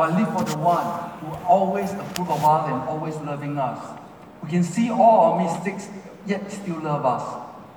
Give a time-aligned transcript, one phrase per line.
[0.00, 4.00] but live for the one who always approve of us and always loving us.
[4.42, 5.90] We can see all our mistakes,
[6.24, 7.22] yet still love us.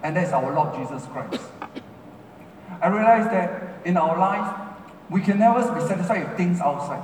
[0.03, 1.43] And that's our Lord Jesus Christ.
[2.81, 4.57] I realize that in our life,
[5.09, 7.03] we can never be satisfied with things outside.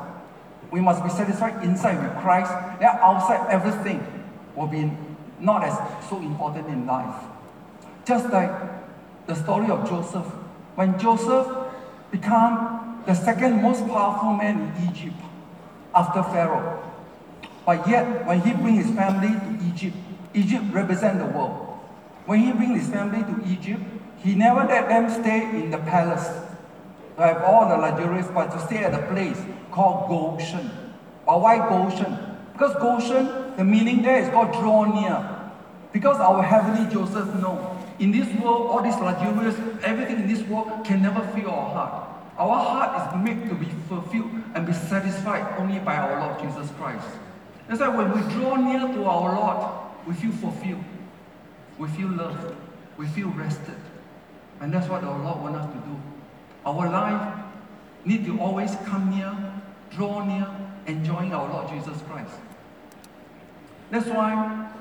[0.72, 2.54] We must be satisfied inside with Christ.
[2.80, 4.00] Then outside, everything
[4.56, 4.90] will be
[5.42, 5.78] not as
[6.10, 7.26] so important in life.
[8.06, 8.52] Just like
[9.28, 10.28] the story of Joseph.
[10.76, 11.46] When Joseph
[12.10, 15.16] became the second most powerful man in Egypt
[15.96, 16.84] after Pharaoh.
[17.66, 19.96] But yet, when he bring his family to Egypt,
[20.34, 21.80] Egypt represent the world.
[22.26, 23.82] When he bring his family to Egypt,
[24.18, 26.28] he never let them stay in the palace
[27.16, 30.70] to have all the luxuries, but to stay at a place called Goshen.
[31.26, 32.18] But why Goshen?
[32.54, 35.38] Because Goshen, the meaning there is called draw near.
[35.92, 40.86] Because our heavenly Joseph know, in this world, all these luxurious, everything in this world
[40.86, 42.19] can never fill our heart.
[42.40, 46.72] Our heart is made to be fulfilled and be satisfied only by our Lord Jesus
[46.78, 47.06] Christ.
[47.68, 50.84] That's why when we draw near to our Lord, we feel fulfilled.
[51.78, 52.56] We feel loved.
[52.98, 53.76] We feel rested.
[54.62, 56.00] And that's what our Lord wants us to do.
[56.66, 57.44] Our life
[58.06, 59.36] need to always come near,
[59.92, 60.48] draw near,
[60.88, 62.34] enjoying our Lord Jesus Christ.
[63.92, 64.72] That's why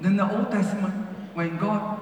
[0.00, 0.94] in the Old Testament,
[1.34, 2.00] when God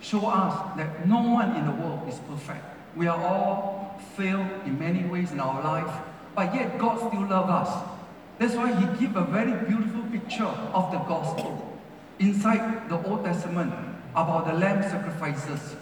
[0.00, 2.64] show us that no one in the world is perfect,
[2.96, 3.85] we are all
[4.16, 5.92] failed in many ways in our life,
[6.34, 7.88] but yet God still loves us.
[8.38, 11.78] That's why He give a very beautiful picture of the gospel
[12.18, 13.72] inside the Old Testament
[14.14, 15.76] about the lamb sacrifices.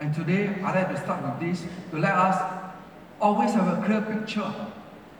[0.00, 2.62] And today, I'd like to start with this to let us
[3.20, 4.52] always have a clear picture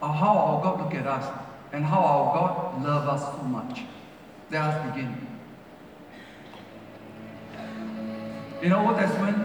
[0.03, 1.39] of how our God look at us
[1.73, 3.83] and how our God love us so much.
[4.51, 5.27] Let us begin.
[8.63, 9.37] In the Old Testament,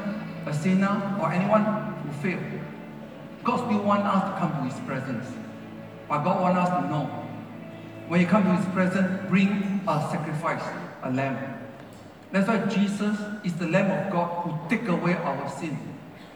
[0.46, 1.64] a sinner or anyone
[2.04, 2.55] who failed,
[3.46, 5.28] God still wants us to come to His presence.
[6.10, 7.06] But God wants us to know
[8.08, 10.64] when you come to His presence, bring a sacrifice,
[11.04, 11.38] a lamb.
[12.32, 15.78] That's why Jesus is the Lamb of God who take away our sin.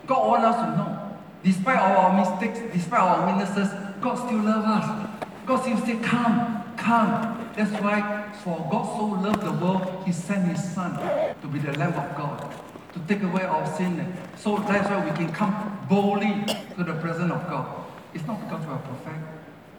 [0.07, 5.09] God wants us to know, despite our mistakes, despite our weaknesses, God still loves us.
[5.45, 7.51] God still say, come, come.
[7.55, 10.93] That's why for God so loved the world, He sent His Son
[11.41, 12.53] to be the Lamb of God,
[12.99, 14.13] to take away our sin.
[14.37, 16.45] So that's why we can come boldly
[16.75, 17.85] to the presence of God.
[18.13, 19.25] It's not because we are perfect,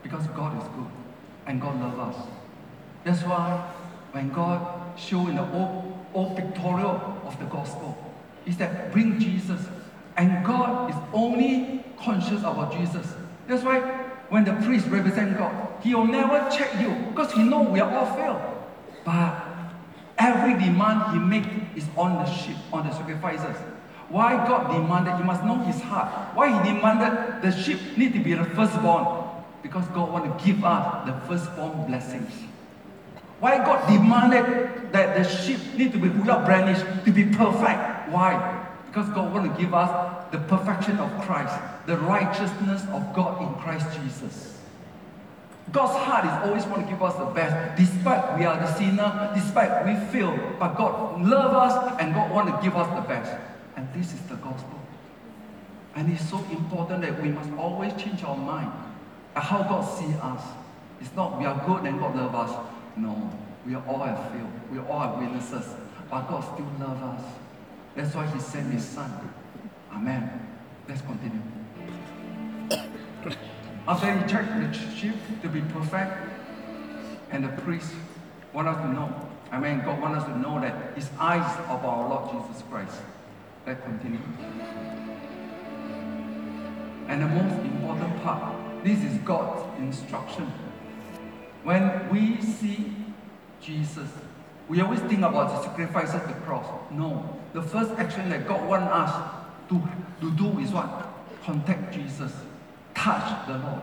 [0.03, 0.91] because God is good
[1.47, 2.27] and God loves us.
[3.05, 3.71] That's why
[4.13, 7.97] when God show in the old, old pictorial of the gospel,
[8.47, 9.61] is that bring Jesus.
[10.17, 13.15] And God is only conscious about Jesus.
[13.47, 13.81] That's why
[14.29, 17.91] when the priest represent God, he will never check you because he know we are
[17.91, 18.41] all failed.
[19.05, 19.50] But
[20.21, 23.57] every demand he make is on the sheep, on the sacrifices.
[24.09, 26.35] Why God demanded, you must know his heart.
[26.37, 29.07] Why he demanded the sheep need to be the firstborn?
[29.63, 32.33] Because God want to give us the firstborn blessings.
[33.39, 38.11] Why God demanded that the sheep need to be without blemish, to be perfect?
[38.11, 38.67] Why?
[38.87, 41.55] Because God want to give us the perfection of Christ,
[41.87, 44.50] the righteousness of God in Christ Jesus.
[45.73, 49.31] God's heart is always want to give us the best, despite we are the sinner,
[49.35, 50.37] despite we fail.
[50.59, 53.33] But God love us and God want to give us the best.
[53.77, 54.81] And this is the gospel.
[55.95, 58.73] And it's so important that we must always change our mind
[59.37, 60.43] at how God see us.
[61.01, 62.67] It's not we are good and God love us.
[62.97, 63.31] No,
[63.67, 64.51] we are all have failed.
[64.73, 65.67] We all have weaknesses.
[66.11, 67.25] But God still love us.
[67.95, 69.11] That's why He sent His Son.
[69.93, 70.49] Amen.
[70.89, 71.41] Let's continue.
[73.91, 76.13] After he checked the sheep to be perfect,
[77.33, 77.93] and the priest
[78.53, 81.85] want us to know, I mean, God want us to know that his eyes of
[81.85, 83.01] our Lord Jesus Christ.
[83.67, 84.21] Let's continue.
[87.09, 90.47] And the most important part, this is God's instruction.
[91.65, 92.95] When we see
[93.61, 94.09] Jesus,
[94.69, 96.67] we always think about the sacrifice of the cross.
[96.93, 97.41] No.
[97.55, 99.31] The first action that God wants us
[99.71, 99.83] to,
[100.21, 101.09] to do is what?
[101.43, 102.31] Contact Jesus
[102.95, 103.83] touch the Lord.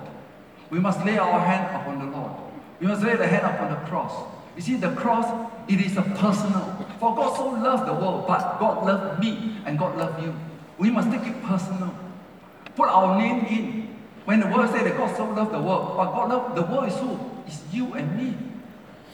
[0.70, 2.32] We must lay our hand upon the Lord.
[2.80, 4.14] We must lay the hand upon the cross.
[4.56, 6.86] You see, the cross, it is a personal.
[7.00, 10.34] For God so loved the world, but God loved me and God loved you.
[10.78, 11.94] We must take it personal.
[12.76, 13.96] Put our name in.
[14.26, 16.88] When the world says that God so loved the world, but God loved the world
[16.88, 17.20] is who?
[17.46, 18.36] It's you and me.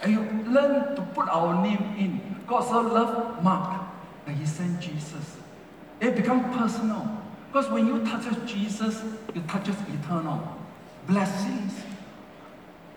[0.01, 2.35] And you learn to put our name in.
[2.47, 3.83] God so loved Mark
[4.25, 5.37] that he sent Jesus.
[5.99, 7.22] It becomes personal.
[7.53, 9.03] Because when you touch Jesus,
[9.35, 10.57] you touch eternal
[11.05, 11.71] blessings,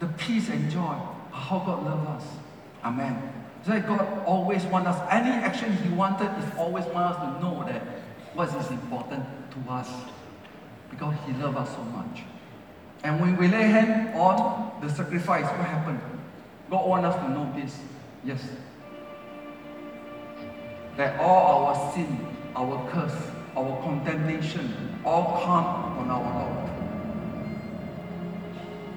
[0.01, 0.97] the peace and joy,
[1.31, 2.39] how God loves us.
[2.83, 3.35] Amen.
[3.67, 7.65] So God always wants us, any action He wanted is always want us to know
[7.67, 7.83] that
[8.33, 9.91] what is important to us.
[10.89, 12.23] Because He loves us so much.
[13.05, 16.01] And when we lay hand on the sacrifice, what happened?
[16.71, 17.79] God wants us to know this.
[18.25, 18.43] Yes.
[20.97, 22.27] That all our sin,
[22.57, 25.65] our curse, our condemnation, all come
[25.99, 26.71] on our Lord.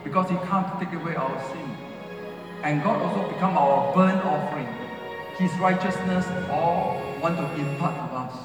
[0.03, 1.77] Because He comes to take away our sin.
[2.63, 4.67] And God also become our burnt offering.
[5.37, 8.35] His righteousness all want to impart to us.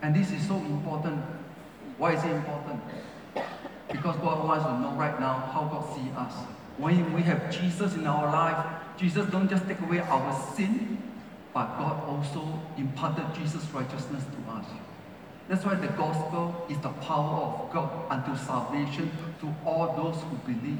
[0.00, 1.22] And this is so important.
[1.98, 2.80] Why is it important?
[3.90, 6.32] Because God wants to know right now how God sees us.
[6.78, 8.64] When we have Jesus in our life,
[8.96, 10.96] Jesus don't just take away our sin,
[11.52, 14.64] but God also imparted Jesus' righteousness to us.
[15.48, 19.10] That's why the gospel is the power of God unto salvation
[19.40, 20.78] to all those who believe.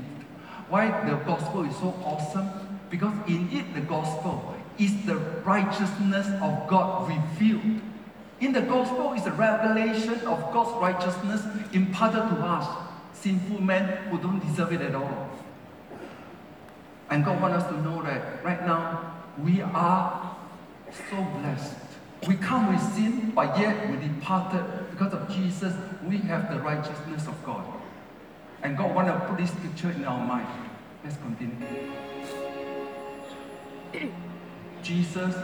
[0.69, 2.49] Why the gospel is so awesome?
[2.91, 7.81] Because in it, the gospel is the righteousness of God revealed.
[8.41, 11.43] In the gospel is the revelation of God's righteousness
[11.73, 12.67] imparted to us,
[13.13, 15.31] sinful men who don't deserve it at all.
[17.11, 20.37] And God wants us to know that right now we are
[21.11, 21.82] so blessed.
[22.29, 25.75] We come with sin, but yet we departed because of Jesus.
[26.07, 27.65] We have the righteousness of God.
[28.63, 30.47] And God want to put this picture in our mind.
[31.03, 31.57] Let's continue.
[34.83, 35.35] Jesus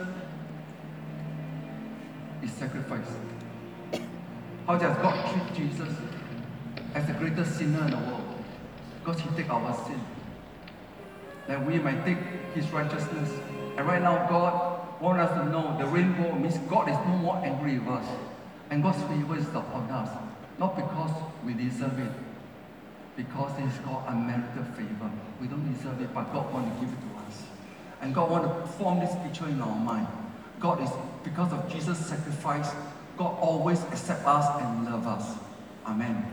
[2.42, 3.10] is sacrificed.
[4.66, 5.94] How does God treat Jesus
[6.94, 8.22] as the greatest sinner in the world?
[9.00, 10.00] Because he took our sin.
[11.48, 12.18] That we might take
[12.54, 13.30] his righteousness.
[13.76, 17.36] And right now, God wants us to know the rainbow means God is no more
[17.44, 18.06] angry with us.
[18.70, 20.10] And God's favor is upon us.
[20.58, 21.10] Not because
[21.44, 22.12] we deserve it,
[23.16, 25.10] because it is called unmerited favor.
[25.40, 27.42] We don't deserve it, but God wants to give it to us.
[28.00, 30.06] And God wants to form this picture in our mind.
[30.60, 30.90] God is,
[31.22, 32.70] because of Jesus' sacrifice,
[33.16, 35.38] God always accept us and love us.
[35.86, 36.24] Amen.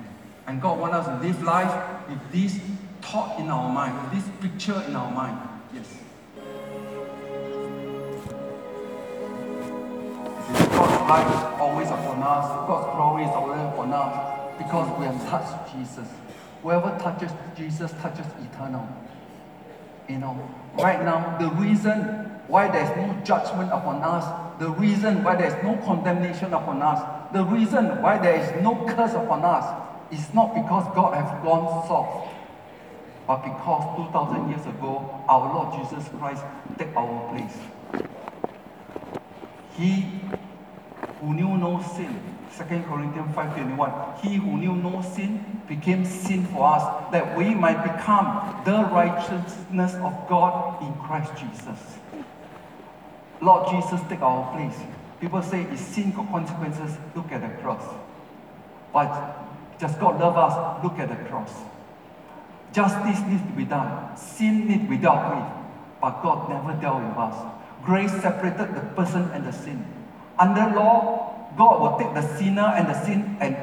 [0.48, 2.60] And God wants us to live life with this
[3.02, 5.38] thought in our mind, with this picture in our mind.
[5.74, 5.88] Yes.
[11.08, 12.46] Light is always upon us.
[12.66, 16.08] God's glory is always upon us because we have touched Jesus.
[16.64, 18.90] Whoever touches Jesus touches eternal.
[20.10, 20.50] You know,
[20.80, 22.02] right now, the reason
[22.48, 24.26] why there's no judgment upon us,
[24.60, 27.00] the reason why there's no condemnation upon us,
[27.34, 29.66] the reason why there is no curse upon us
[30.12, 32.34] is not because God has gone soft,
[33.28, 36.42] but because 2,000 years ago, our Lord Jesus Christ
[36.80, 37.58] took our place.
[39.78, 40.06] He
[41.20, 42.20] who knew no sin,
[42.58, 47.82] 2 Corinthians 5.21, he who knew no sin became sin for us, that we might
[47.84, 51.98] become the righteousness of God in Christ Jesus.
[53.42, 54.80] Lord Jesus take our place.
[55.20, 57.84] People say if sin got consequences, look at the cross.
[58.94, 59.38] But
[59.80, 61.52] just God love us, look at the cross.
[62.72, 64.16] Justice needs to be done.
[64.18, 65.46] Sin needs to be dealt with.
[66.02, 67.54] But God never dealt with us.
[67.84, 69.95] Grace separated the person and the sin.
[70.38, 73.56] Under law, God will take the sinner and the sin and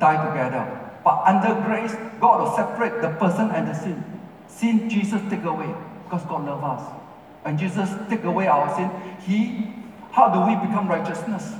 [0.00, 0.64] die together.
[1.04, 4.02] But under grace, God will separate the person and the sin.
[4.48, 5.72] Sin, Jesus take away
[6.04, 7.00] because God loves us.
[7.44, 8.90] And Jesus take away our sin,
[9.20, 9.72] He,
[10.10, 11.54] how do we become righteousness?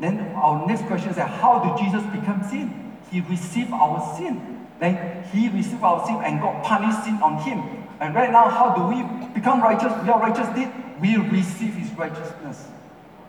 [0.00, 2.92] Then our next question is how did Jesus become sin?
[3.10, 4.66] He received our sin.
[4.80, 7.86] Then He received our sin and God punished sin on Him.
[8.00, 9.92] And right now, how do we become righteous?
[10.02, 10.70] We are righteous deed.
[11.00, 12.66] We receive His righteousness.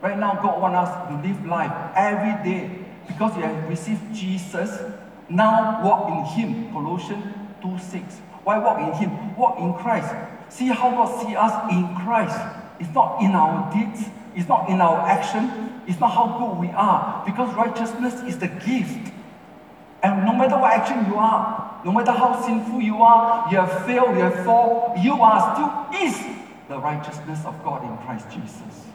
[0.01, 4.81] Right now, God wants us to live life every day because we have received Jesus.
[5.29, 6.71] Now walk in Him.
[6.71, 7.23] Colossians
[7.61, 8.15] 2 6.
[8.43, 9.35] Why walk in Him?
[9.35, 10.13] Walk in Christ.
[10.49, 12.39] See how God see us in Christ.
[12.79, 14.07] It's not in our deeds.
[14.35, 15.81] It's not in our action.
[15.87, 17.23] It's not how good we are.
[17.25, 19.11] Because righteousness is the gift.
[20.03, 23.85] And no matter what action you are, no matter how sinful you are, you have
[23.85, 26.37] failed, you have fallen, you are still is
[26.69, 28.87] the righteousness of God in Christ Jesus.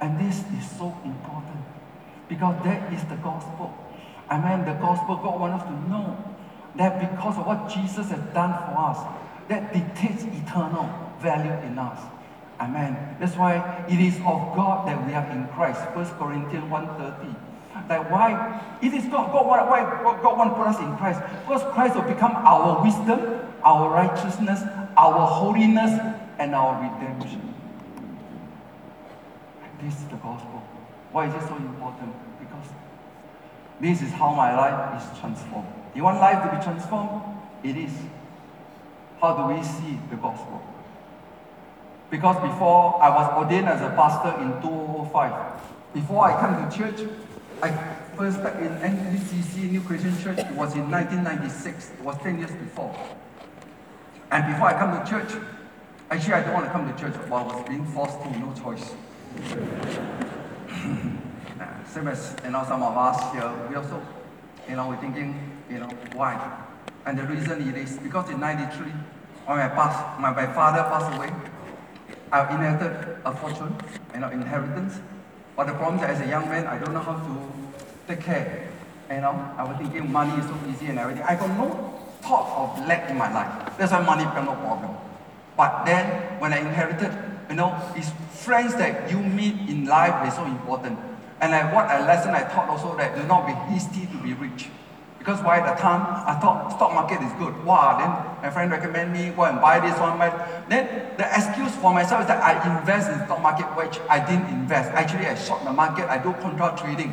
[0.00, 1.64] And this is so important
[2.28, 3.74] because that is the gospel.
[4.30, 4.64] Amen.
[4.64, 6.34] The gospel, God wants us to know
[6.76, 8.98] that because of what Jesus has done for us,
[9.48, 12.00] that dictates eternal value in us.
[12.60, 13.16] Amen.
[13.20, 15.80] That's why it is of God that we are in Christ.
[15.94, 17.34] 1 Corinthians 1.30.
[17.88, 19.82] That why it is God, God why,
[20.22, 21.20] God want to put us in Christ?
[21.44, 23.20] Because Christ will become our wisdom,
[23.62, 24.62] our righteousness,
[24.96, 25.92] our holiness,
[26.38, 27.45] and our redemption.
[29.82, 30.62] This is the gospel.
[31.12, 32.14] Why is it so important?
[32.40, 32.68] Because
[33.80, 35.68] this is how my life is transformed.
[35.94, 37.22] You want life to be transformed?
[37.62, 37.92] It is.
[39.20, 40.62] How do we see the gospel?
[42.10, 45.60] Because before I was ordained as a pastor in 2005,
[45.94, 47.08] before I come to church,
[47.62, 47.70] I
[48.16, 51.90] first step in NCC, New Creation Church, It was in 1996.
[51.98, 52.94] It was 10 years before.
[54.30, 55.40] And before I come to church,
[56.10, 58.52] actually I don't want to come to church, but I was being forced to, no
[58.54, 58.94] choice.
[61.60, 64.02] Uh, same as you know, some of us here, we also,
[64.68, 66.64] you know, we're thinking, you know, why?
[67.04, 68.86] And the reason it is because in 93,
[69.46, 71.30] when my, pass, my, my father passed away,
[72.32, 73.74] I inherited a fortune,
[74.12, 74.98] you know, inheritance.
[75.56, 77.52] But the problem is as a young man, I don't know how to
[78.08, 78.68] take care.
[79.10, 81.22] You know, I was thinking money is so easy and everything.
[81.22, 83.78] I got no thought of lack in my life.
[83.78, 84.96] That's why money became no problem.
[85.56, 87.12] But then when I inherited,
[87.48, 88.10] you know, it's
[88.42, 90.98] friends that you meet in life is so important.
[91.40, 94.32] And like what a lesson I taught also that do not be hasty to be
[94.34, 94.68] rich.
[95.18, 97.52] Because why at the time I thought stock market is good.
[97.64, 98.10] Wow, then
[98.42, 100.18] my friend recommend me go and buy this one.
[100.18, 100.30] Buy.
[100.68, 100.86] Then
[101.18, 104.92] the excuse for myself is that I invest in stock market, which I didn't invest.
[104.92, 106.06] Actually, I short the market.
[106.08, 107.10] I do contra trading.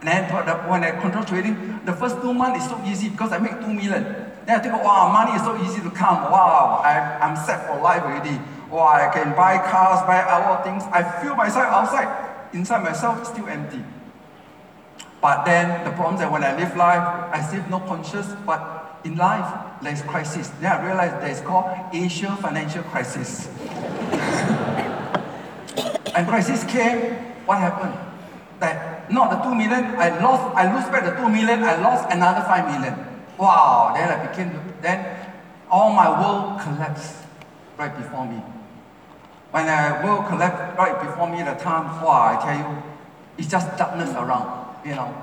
[0.00, 0.30] And then
[0.70, 3.74] when I contra trading, the first two months is so easy because I make two
[3.74, 4.04] million.
[4.46, 6.30] Then I think, wow, money is so easy to come.
[6.30, 8.38] Wow, I, I'm set for life already.
[8.70, 10.82] Wow, I can buy cars, buy other things.
[10.92, 12.08] I feel myself outside.
[12.52, 13.82] Inside myself, still empty.
[15.20, 19.00] But then the problem is that when I live life, I still no conscious, but
[19.04, 19.46] in life,
[19.82, 20.48] there's crisis.
[20.60, 23.46] Then I realized there's called Asia financial crisis.
[26.14, 27.14] and crisis came,
[27.46, 27.94] what happened?
[28.60, 32.10] That not the two million, I lost, I lose back the two million, I lost
[32.10, 32.94] another five million.
[33.38, 35.04] Wow, then I became, then
[35.70, 37.16] all my world collapsed
[37.78, 38.42] right before me.
[39.50, 42.82] When I world collapsed right before me, the time, wow, I tell you,
[43.38, 45.14] it's just darkness around you know.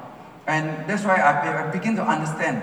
[0.45, 2.61] And that's why I, I begin to understand,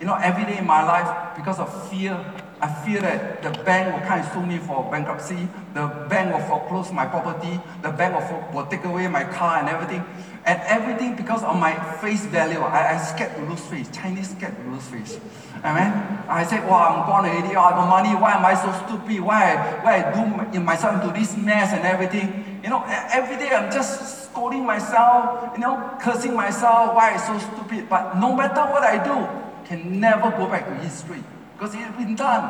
[0.00, 2.16] you know, every day in my life, because of fear,
[2.60, 6.44] I fear that the bank will come and sue me for bankruptcy, the bank will
[6.48, 10.04] foreclose my property, the bank will, will take away my car and everything.
[10.46, 12.60] And everything because of my face value.
[12.60, 13.90] I, I scared to lose face.
[13.92, 15.20] Chinese scared to lose face.
[15.62, 15.92] Amen.
[16.28, 17.54] I said, wow, I'm gone already.
[17.54, 18.16] I got money.
[18.16, 19.20] Why am I so stupid?
[19.20, 22.60] Why, why I do myself into this mess and everything?
[22.64, 27.38] You know, every day I'm just scolding myself, you know, cursing myself, why I'm so
[27.54, 27.88] stupid.
[27.90, 29.39] But no matter what I do,
[29.70, 31.22] can never go back to history
[31.54, 32.42] because it's been done.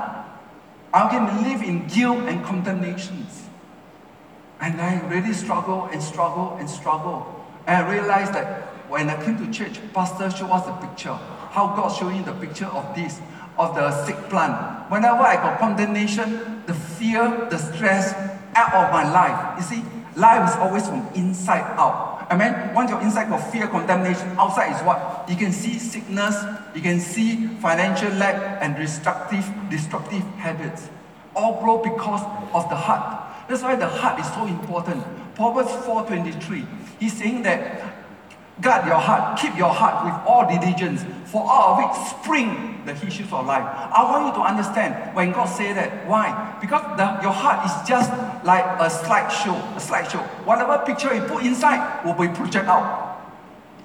[0.94, 3.42] I can live in guilt and condemnations.
[4.58, 7.44] And I really struggle and struggle and struggle.
[7.66, 11.12] And I realized that when I came to church, Pastor showed us the picture,
[11.50, 13.20] how God showing the picture of this,
[13.58, 14.90] of the sick plant.
[14.90, 18.14] Whenever I got condemnation, the fear, the stress
[18.54, 19.58] out of my life.
[19.58, 19.84] You see,
[20.16, 22.09] Life is always from inside out.
[22.30, 25.28] I mean, once you're inside got fear, condemnation, outside is what?
[25.28, 26.36] You can see sickness,
[26.76, 30.88] you can see financial lack and destructive, destructive habits.
[31.34, 32.22] All grow because
[32.54, 33.48] of the heart.
[33.48, 35.04] That's why the heart is so important.
[35.34, 36.66] Proverbs 4.23,
[37.00, 37.89] he's saying that
[38.60, 42.92] Guard your heart, keep your heart with all diligence, for out of it spring the
[43.06, 43.64] issues of life.
[43.64, 46.06] I want you to understand when God say that.
[46.06, 46.58] Why?
[46.60, 48.10] Because the, your heart is just
[48.44, 50.22] like a slideshow, a slideshow.
[50.44, 53.20] Whatever picture you put inside will be projected out.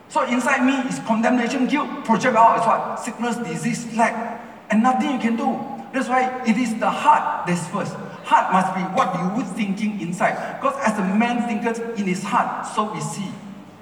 [0.10, 2.05] So inside me is condemnation, guilt.
[2.05, 3.00] Project out is what?
[3.00, 5.60] Sickness, disease, lack, and nothing you can do.
[5.94, 7.94] That's why it is the heart that's first.
[8.25, 10.60] Heart must be what you were thinking inside.
[10.60, 13.32] Because as a man thinketh in his heart, so is he.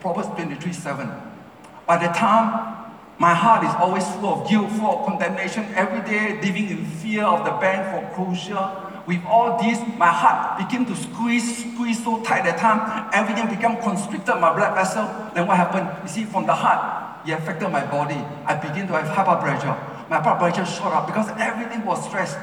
[0.04, 1.10] Proverbs 23 7.
[1.88, 6.42] By the time my heart is always full of guilt, full of condemnation, every day
[6.44, 8.68] living in fear of the bank foreclosure.
[9.08, 13.80] With all this, my heart began to squeeze, squeeze so tight at time, everything became
[13.82, 15.08] constricted, my blood vessel.
[15.34, 15.88] Then what happened?
[16.04, 18.20] You see, from the heart, it affected my body.
[18.46, 19.76] I begin to have high blood pressure.
[20.10, 22.38] My blood pressure shot up because everything was stressed.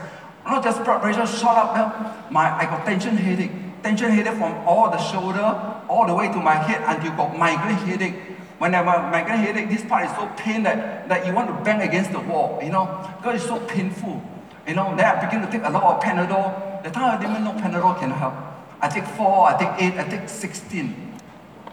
[0.46, 4.90] Not just blood pressure shot up, my, I got tension headache tension headache from all
[4.90, 8.14] the shoulder all the way to my head until you got migraine headache.
[8.58, 11.64] When I have migraine headache, this part is so pain that, that you want to
[11.64, 12.86] bang against the wall, you know,
[13.18, 14.22] because it's so painful.
[14.66, 16.82] You know, then I begin to take a lot of Panadol.
[16.84, 18.34] The time I didn't know Panadol can help.
[18.80, 21.18] I take four, I take eight, I take 16.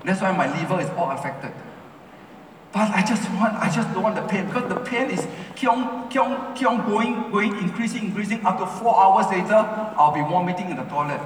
[0.04, 1.52] That's why my liver is all affected.
[2.72, 5.70] But I just want, I just don't want the pain because the pain is keep
[5.70, 8.42] on, keep on, keep on going, going, increasing, increasing.
[8.42, 9.56] After four hours later,
[9.98, 11.22] I'll be vomiting in the toilet.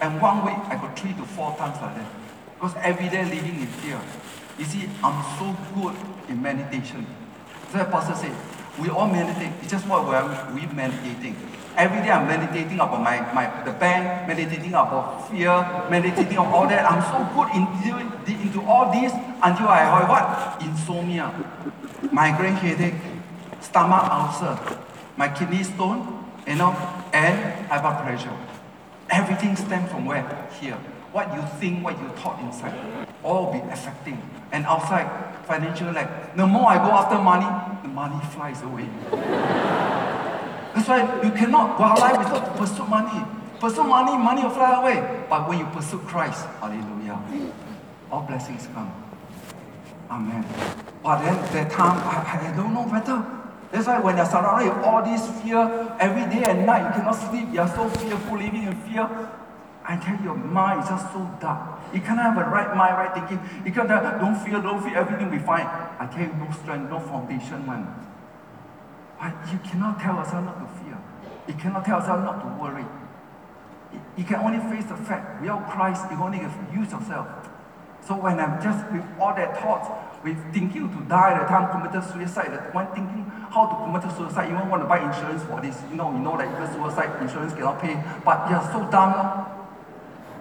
[0.00, 2.06] And one week, I got three to four times like that.
[2.54, 4.00] Because every day living in fear.
[4.58, 5.94] You see, I'm so good
[6.28, 7.06] in meditation.
[7.72, 8.34] So the pastor said,
[8.78, 9.52] we all meditate.
[9.62, 11.36] It's just what we're we meditating.
[11.76, 15.50] Every day I'm meditating about my, my the bank, meditating about fear,
[15.90, 16.88] meditating on all that.
[16.88, 17.98] I'm so good into,
[18.30, 20.62] into all this until I have what?
[20.62, 21.34] Insomnia,
[22.12, 22.94] migraine headache,
[23.60, 24.58] stomach ulcer,
[25.16, 26.70] my kidney stone, you know,
[27.12, 28.53] and blood pressure.
[29.14, 30.26] Everything stems from where?
[30.60, 30.74] Here.
[31.12, 32.74] What you think, what you thought inside.
[33.22, 34.20] all be affecting.
[34.50, 35.06] And outside,
[35.46, 36.34] financial lack.
[36.34, 37.46] The more I go after money,
[37.82, 38.88] the money flies away.
[40.74, 43.24] That's why you cannot, is not to pursue money.
[43.60, 45.26] Pursue money, money will fly away.
[45.30, 47.22] But when you pursue Christ, hallelujah,
[48.10, 48.92] all blessings come.
[50.10, 50.44] Amen.
[51.04, 53.43] But then that time, I, I don't know better.
[53.74, 55.58] That's why when you're surrounded with all this fear,
[55.98, 59.02] every day and night, you cannot sleep, you're so fearful, living in fear.
[59.82, 61.82] I tell you, your mind is just so dark.
[61.92, 63.42] You cannot have a right mind, right thinking.
[63.66, 65.66] You cannot, don't fear, don't fear, everything will be fine.
[65.98, 67.90] I tell you, no strength, no foundation, man.
[69.18, 70.98] But you cannot tell yourself not to fear.
[71.48, 72.86] You cannot tell yourself not to worry.
[74.16, 75.42] You can only face the fact.
[75.42, 77.43] Without Christ, you only use yourself.
[78.06, 79.88] So when I'm just with all that thoughts,
[80.24, 84.04] with thinking to die, at the time committed suicide, the one thinking how to commit
[84.16, 85.80] suicide, you don't want to buy insurance for this.
[85.88, 89.12] You know, you know that even suicide insurance cannot pay, but you're so dumb.
[89.16, 89.54] No?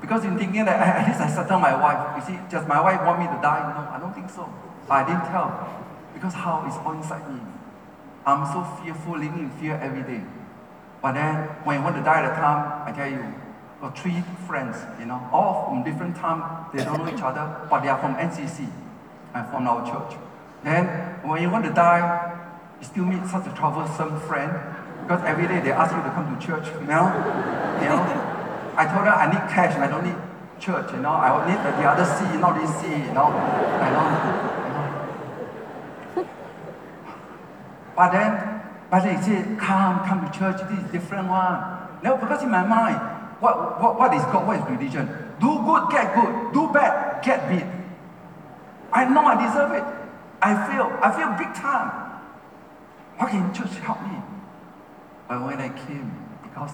[0.01, 1.99] Because in thinking that at least I settle my wife.
[2.19, 3.63] You see, just my wife want me to die.
[3.71, 4.51] No, I don't think so.
[4.87, 5.47] But I didn't tell.
[6.13, 7.39] Because how is all inside me.
[8.25, 10.23] I'm so fearful, living in fear every day.
[11.01, 13.23] But then when I want to die at the time, I tell you,
[13.83, 16.39] got three friends, you know, all from different time,
[16.73, 18.71] they don't know each other, but they are from NCC
[19.35, 20.17] and from our church.
[20.63, 20.87] Then
[21.27, 21.99] when you want to die,
[22.79, 24.55] you still meet such a troublesome friend
[25.01, 27.11] because every day they ask you to come to church, you know.
[27.83, 27.99] You know,
[28.79, 30.15] I told her I need cash, I don't need
[30.63, 31.11] church, you know.
[31.11, 33.35] I need the other C, not this C, you know.
[33.35, 34.07] I know.
[37.97, 41.59] But then, but they say, come, come to church, this is different one.
[42.01, 44.47] No, because in my mind, what, what, what is God?
[44.47, 45.03] What is religion?
[45.41, 46.53] Do good, get good.
[46.55, 47.67] Do bad, get beat.
[48.93, 49.83] I know I deserve it.
[50.41, 51.91] I feel, I feel big time.
[53.17, 54.15] How can church help me?
[55.27, 56.07] But when I came,
[56.41, 56.71] because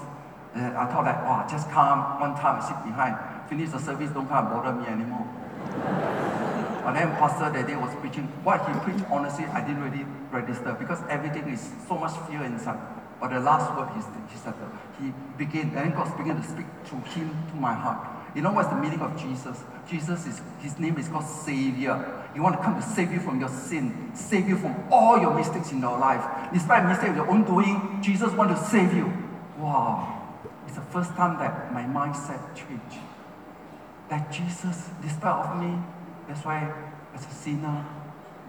[0.54, 3.18] uh, I thought like, wow, just come one time, sit behind,
[3.50, 5.26] finish the service, don't come and bother me anymore.
[6.86, 10.78] but then pastor that day was preaching, what he preached, honestly, I didn't really register
[10.78, 12.78] because everything is so much fear inside.
[13.20, 14.54] But the last word he, he said,
[15.00, 18.08] he began, and then God began to speak through him to my heart.
[18.36, 19.64] You know what's the meaning of Jesus?
[19.90, 21.98] Jesus is, his name is called Savior.
[22.34, 25.34] He want to come to save you from your sin, save you from all your
[25.34, 26.24] mistakes in your life.
[26.54, 29.12] Despite mistakes of your own doing, Jesus want to save you.
[29.58, 30.38] Wow.
[30.68, 33.04] It's the first time that my mindset changed.
[34.10, 35.82] That Jesus, despite of me,
[36.28, 36.72] that's why
[37.16, 37.86] as a sinner,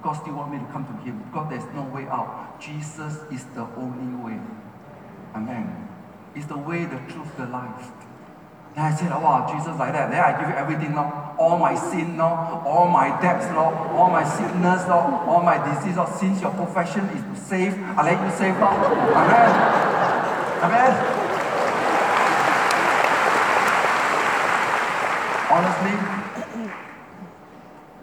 [0.03, 2.61] God still want me to come to Him God, there's no way out.
[2.61, 4.41] Jesus is the only way.
[5.35, 5.89] Amen.
[6.35, 7.91] It's the way, the truth, the life.
[8.75, 10.11] Then I said, oh, wow, Jesus like that.
[10.11, 11.13] Then I give you everything, Lord.
[11.39, 12.63] All my sin, Lord.
[12.67, 13.75] All my debts, Lord.
[13.75, 15.27] All my sickness, Lord.
[15.27, 15.99] All my disease.
[16.19, 18.79] Since your profession is to save, I let you save, Lord.
[18.79, 19.51] Amen.
[20.63, 20.93] Amen.
[25.51, 25.95] Honestly,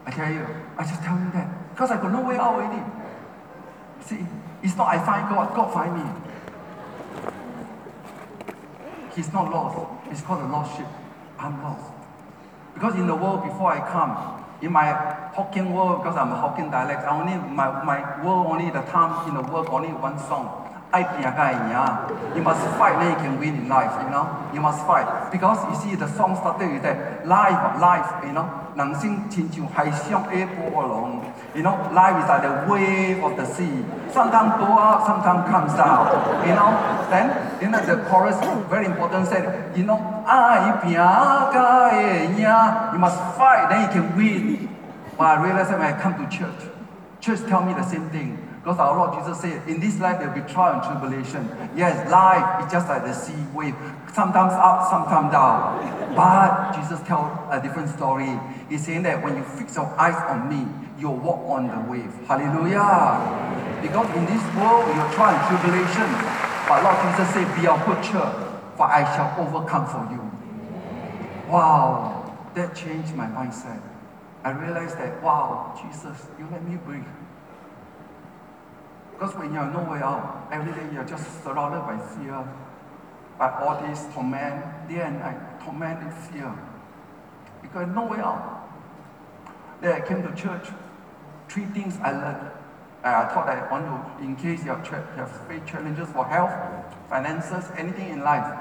[0.05, 0.45] I tell you,
[0.77, 1.47] I just tell him that.
[1.69, 2.83] Because I got no way out already.
[4.01, 4.25] See,
[4.61, 6.26] it's not I find God, God find me.
[9.17, 9.75] He's not lost.
[10.11, 10.85] It's called a lost sheep.
[11.39, 11.91] I'm lost.
[12.75, 14.13] Because in the world before I come,
[14.61, 14.93] in my
[15.33, 19.27] Hokkien world, because I'm a Hokkien dialect, I only my, my world only the time
[19.27, 20.66] in the world only one song.
[22.34, 24.28] You must fight, then you can win in life, you know.
[24.52, 25.06] You must fight.
[25.32, 28.46] Because you see the song started with that life, life, you know.
[28.74, 31.20] 人生亲像海上的波浪，
[31.54, 33.84] you know, life is like the wave of the sea.
[34.10, 36.08] Sometimes go up, sometimes comes down.
[36.46, 36.72] You know,
[37.10, 38.36] then you know the chorus
[38.70, 39.44] very important said,
[39.76, 42.40] you know, 爱拼甲会赢，
[42.94, 44.68] you must fight, then you can win.
[45.18, 46.64] But I realized when I come to church,
[47.20, 48.38] church tell me the same thing.
[48.67, 51.47] Because our Lord Jesus said, in this life there will be trial and tribulation.
[51.73, 53.73] Yes, life is just like the sea wave,
[54.11, 56.11] sometimes up, sometimes down.
[56.13, 58.27] But Jesus tells a different story.
[58.67, 60.67] He's saying that when you fix your eyes on me,
[60.99, 62.11] you'll walk on the wave.
[62.27, 63.79] Hallelujah.
[63.79, 66.11] Because in this world, you're trying tribulation.
[66.67, 68.27] But Lord Jesus said, be of good cheer,
[68.75, 70.19] for I shall overcome for you.
[71.47, 73.79] Wow, that changed my mindset.
[74.43, 77.07] I realized that, wow, Jesus, you let me breathe.
[79.17, 82.47] Because when you're nowhere out, every day you're just surrounded by fear,
[83.39, 86.53] by all this torment, day and night, tormented fear.
[87.63, 88.69] Because nowhere out.
[89.81, 90.67] Then I came to church.
[91.49, 92.51] Three things I learned.
[93.03, 96.53] I thought I want to, in case you have, you have faced challenges for health,
[97.09, 98.55] finances, anything in life.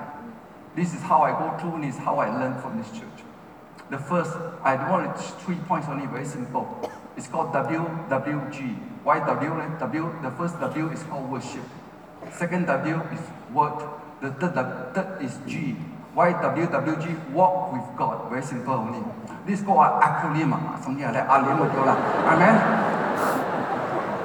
[0.74, 3.24] This is how I go through and this is how I learn from this church.
[3.90, 6.90] The first, I want three points only, very simple.
[7.14, 8.95] It's called WWG.
[9.06, 9.54] Why W?
[9.78, 11.62] W, the first W is called worship.
[12.34, 13.22] Second W is
[13.54, 13.78] word.
[14.18, 15.78] The third, the third is G.
[16.10, 17.30] Why WWG?
[17.30, 18.26] Walk with God.
[18.28, 18.98] Very simple only.
[19.46, 21.30] This called an acronym, ah, something like that.
[21.30, 22.58] Amen.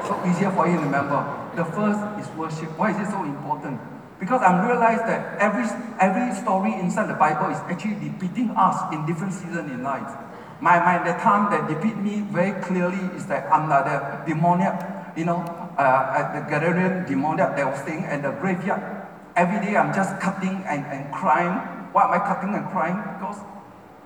[0.02, 1.30] So easier for you to remember.
[1.54, 2.74] The first is worship.
[2.74, 3.78] Why is it so important?
[4.18, 5.70] Because I'm realized that every
[6.02, 10.10] every story inside the Bible is actually depicting us in different seasons in life.
[10.62, 15.18] My, my the time that depict me very clearly is that I'm not the demoniac,
[15.18, 15.42] you know,
[15.78, 18.80] uh, at the Galilean demoniac that was staying at the graveyard.
[19.36, 21.58] Every day I'm just cutting and, and crying.
[21.92, 23.02] Why am I cutting and crying?
[23.18, 23.42] Because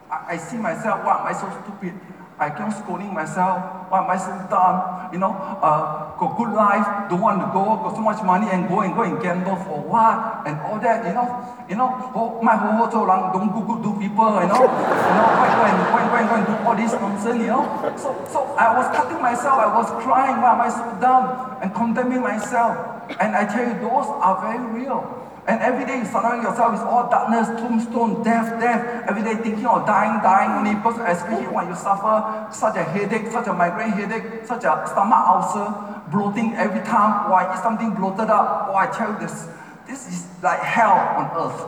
[0.09, 1.99] I, I see myself, why am I so stupid?
[2.39, 5.13] I keep scolding myself, why am I so dumb?
[5.13, 8.67] You know, uh, got good life, don't want to go, got so much money and
[8.67, 10.47] go and go and gamble for what?
[10.47, 11.27] And all that, you know,
[11.69, 14.65] you know, oh, my whole whole so long, don't go good to people, you know,
[14.65, 17.65] you know, why go and, why, why, why do all this nonsense, you know?
[17.97, 21.57] So, so I was cutting myself, I was crying, why am I so dumb?
[21.61, 22.77] And condemning myself.
[23.19, 25.25] And I tell you, those are very real.
[25.47, 29.05] And every day you surround yourself with all darkness, tombstone, death, death.
[29.07, 31.53] Every day thinking of dying, dying only because especially mm.
[31.53, 35.69] when you suffer such a headache, such a migraine headache, such a stomach ulcer,
[36.09, 39.47] bloating every time, or I eat something bloated up, or I tell you this,
[39.87, 41.67] this is like hell on earth.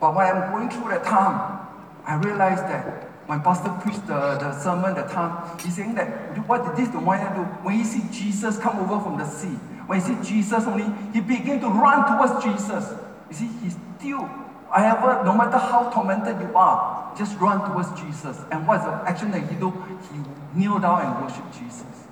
[0.00, 1.62] But when I'm going through that time,
[2.04, 6.08] I realize that when Pastor preached the, the sermon that time, he's saying that
[6.46, 7.42] what did this demoniac do?
[7.64, 11.20] When he see Jesus come over from the sea, when he see Jesus only, he
[11.20, 12.94] began to run towards Jesus.
[13.30, 14.30] You see, he still,
[14.70, 18.40] I however, no matter how tormented you are, just run towards Jesus.
[18.52, 19.70] And what's the action that he do?
[20.12, 22.06] He kneel down and worship Jesus.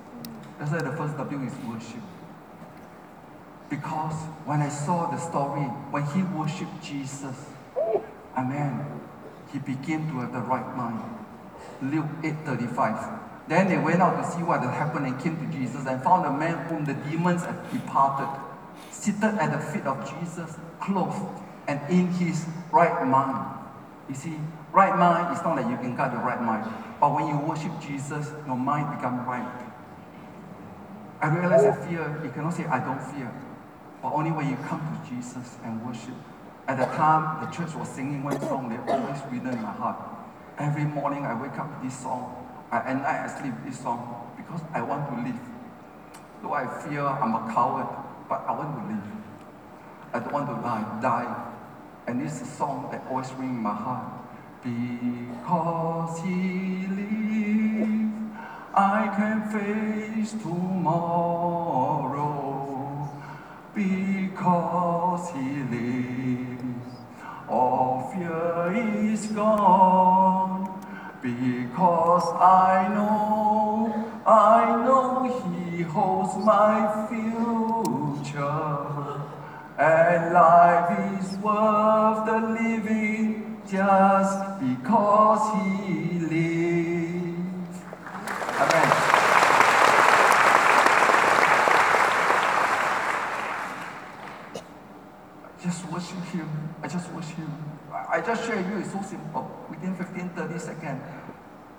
[0.59, 2.01] That's why the first W is worship.
[3.69, 7.35] Because when I saw the story, when he worshiped Jesus,
[8.37, 8.85] Amen,
[9.55, 10.99] he began to have the right mind.
[11.81, 13.47] Luke 8:35.
[13.47, 16.25] Then they went out to see what had happened and came to Jesus and found
[16.25, 18.27] a man whom the demons had departed,
[18.91, 23.47] seated at the feet of Jesus, clothed and in his right mind.
[24.09, 24.35] You see,
[24.73, 26.67] right mind is not that you can get your right mind,
[26.99, 29.47] but when you worship Jesus, your mind becomes right.
[31.21, 32.03] I realize I fear.
[32.23, 33.31] You cannot say I don't fear,
[34.01, 36.15] but only when you come to Jesus and worship.
[36.67, 39.97] At the time, the church was singing one song they always written in my heart.
[40.57, 42.41] Every morning I wake up with this song.
[42.71, 45.39] Night I sleep with this song because I want to live.
[46.41, 47.87] Though I fear I'm a coward,
[48.27, 49.03] but I want to live.
[50.13, 50.99] I don't want to die.
[51.01, 51.51] die.
[52.07, 54.11] And this is a song that always rings in my heart.
[54.63, 58.11] Because he lives,
[58.73, 61.45] I can face tomorrow.
[63.75, 64.14] Because
[65.31, 66.93] he lives,
[67.47, 68.73] all fear
[69.11, 70.71] is gone.
[71.21, 73.93] Because I know,
[74.25, 78.75] I know he holds my future.
[79.77, 87.79] And life is worth the living just because he lives.
[88.61, 89.15] Amen.
[95.63, 96.49] Just worship him.
[96.83, 97.53] I just worship him.
[97.91, 99.49] I just share you, it's so simple.
[99.69, 101.01] Within 15, 30 seconds,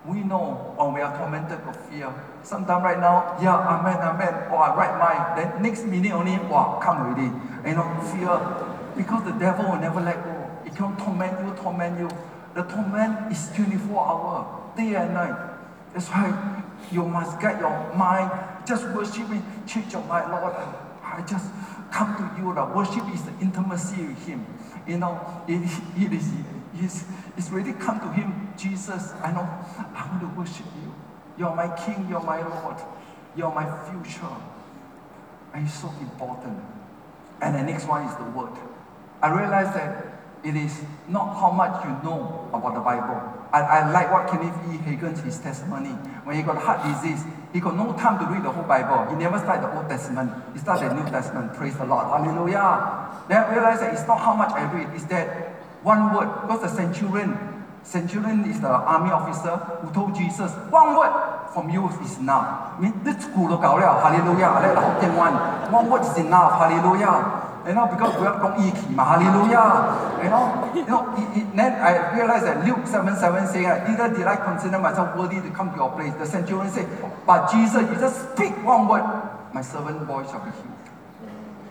[0.06, 2.12] we know when we are tormented of fear.
[2.42, 5.38] Sometimes right now, yeah, amen, amen, or I right mind.
[5.38, 7.30] Then next minute only, wow, come already.
[7.68, 8.32] You know, fear.
[8.96, 10.50] Because the devil will never let go.
[10.64, 12.08] It can torment you, torment you.
[12.54, 15.36] The torment is 24 hours, day and night.
[15.92, 18.30] That's why you must get your mind,
[18.66, 20.54] just worship me, change your mind, Lord.
[21.02, 21.46] I just
[21.92, 22.54] come to you.
[22.54, 24.46] The worship is the intimacy with Him.
[24.86, 25.62] You know, it,
[25.96, 26.30] it is
[26.80, 27.04] it's,
[27.36, 29.12] it's really come to Him, Jesus.
[29.22, 29.48] I know
[29.94, 30.94] I want to worship you.
[31.38, 32.76] You're my King, you're my Lord,
[33.36, 34.34] you're my future.
[35.54, 36.58] And it's so important.
[37.40, 38.52] And the next one is the Word.
[39.22, 40.06] I realize that
[40.44, 43.35] it is not how much you know about the Bible.
[43.52, 44.78] I, I like what Kenneth E.
[44.78, 45.90] Hagin's his testimony.
[46.24, 49.06] When he got heart disease, he got no time to read the whole Bible.
[49.10, 50.32] He never started the Old Testament.
[50.52, 51.54] He started the New Testament.
[51.54, 52.06] Praise the Lord.
[52.06, 53.24] Hallelujah.
[53.28, 56.28] Then I realized that it's not how much I read, it's that one word.
[56.42, 57.38] Because the centurion,
[57.82, 61.14] centurion is the army officer who told Jesus, one word
[61.54, 62.76] from you is enough.
[62.76, 64.50] I mean, this hallelujah.
[65.70, 67.35] One word is enough, hallelujah.
[67.66, 69.66] You know, because we have gone iki, hallelujah.
[70.22, 73.82] You know, you know, it, it, then I realized that Luke 7 7 saying, uh,
[73.88, 76.14] Neither did I consider myself worthy to come to your place.
[76.14, 76.86] The centurion said,
[77.26, 79.02] But Jesus, you just speak one word,
[79.52, 80.76] my servant boy shall be healed.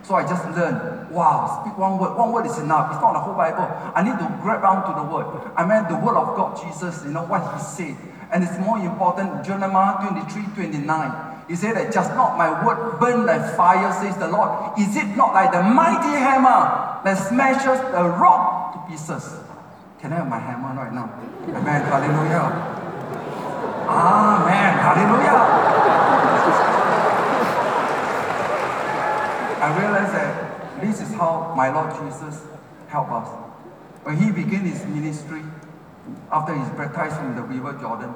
[0.03, 2.13] So I just learned, wow, speak one word.
[2.15, 2.93] One word is enough.
[2.93, 3.65] It's not the whole Bible.
[3.95, 5.25] I need to grab onto the word.
[5.58, 7.97] I mean, the word of God, Jesus, you know, what he said.
[8.31, 11.35] And it's more important, Jeremiah 23, 29.
[11.47, 14.79] He said that just not my word burn like fire, says the Lord.
[14.79, 19.39] Is it not like the mighty hammer that smashes the rock to pieces?
[19.99, 21.10] Can I have my hammer right now?
[21.49, 21.81] Amen.
[21.86, 22.86] Hallelujah.
[23.88, 24.73] Amen.
[24.81, 25.39] Hallelujah.
[29.62, 32.43] I realize that this is how my Lord Jesus
[32.88, 33.27] helped us.
[34.03, 35.41] When he began his ministry,
[36.31, 38.13] after he's baptized from the river Jordan,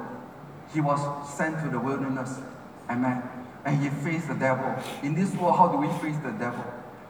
[0.73, 2.39] he was sent to the wilderness.
[2.89, 3.23] Amen.
[3.65, 4.75] And he faced the devil.
[5.03, 6.63] In this world, how do we face the devil?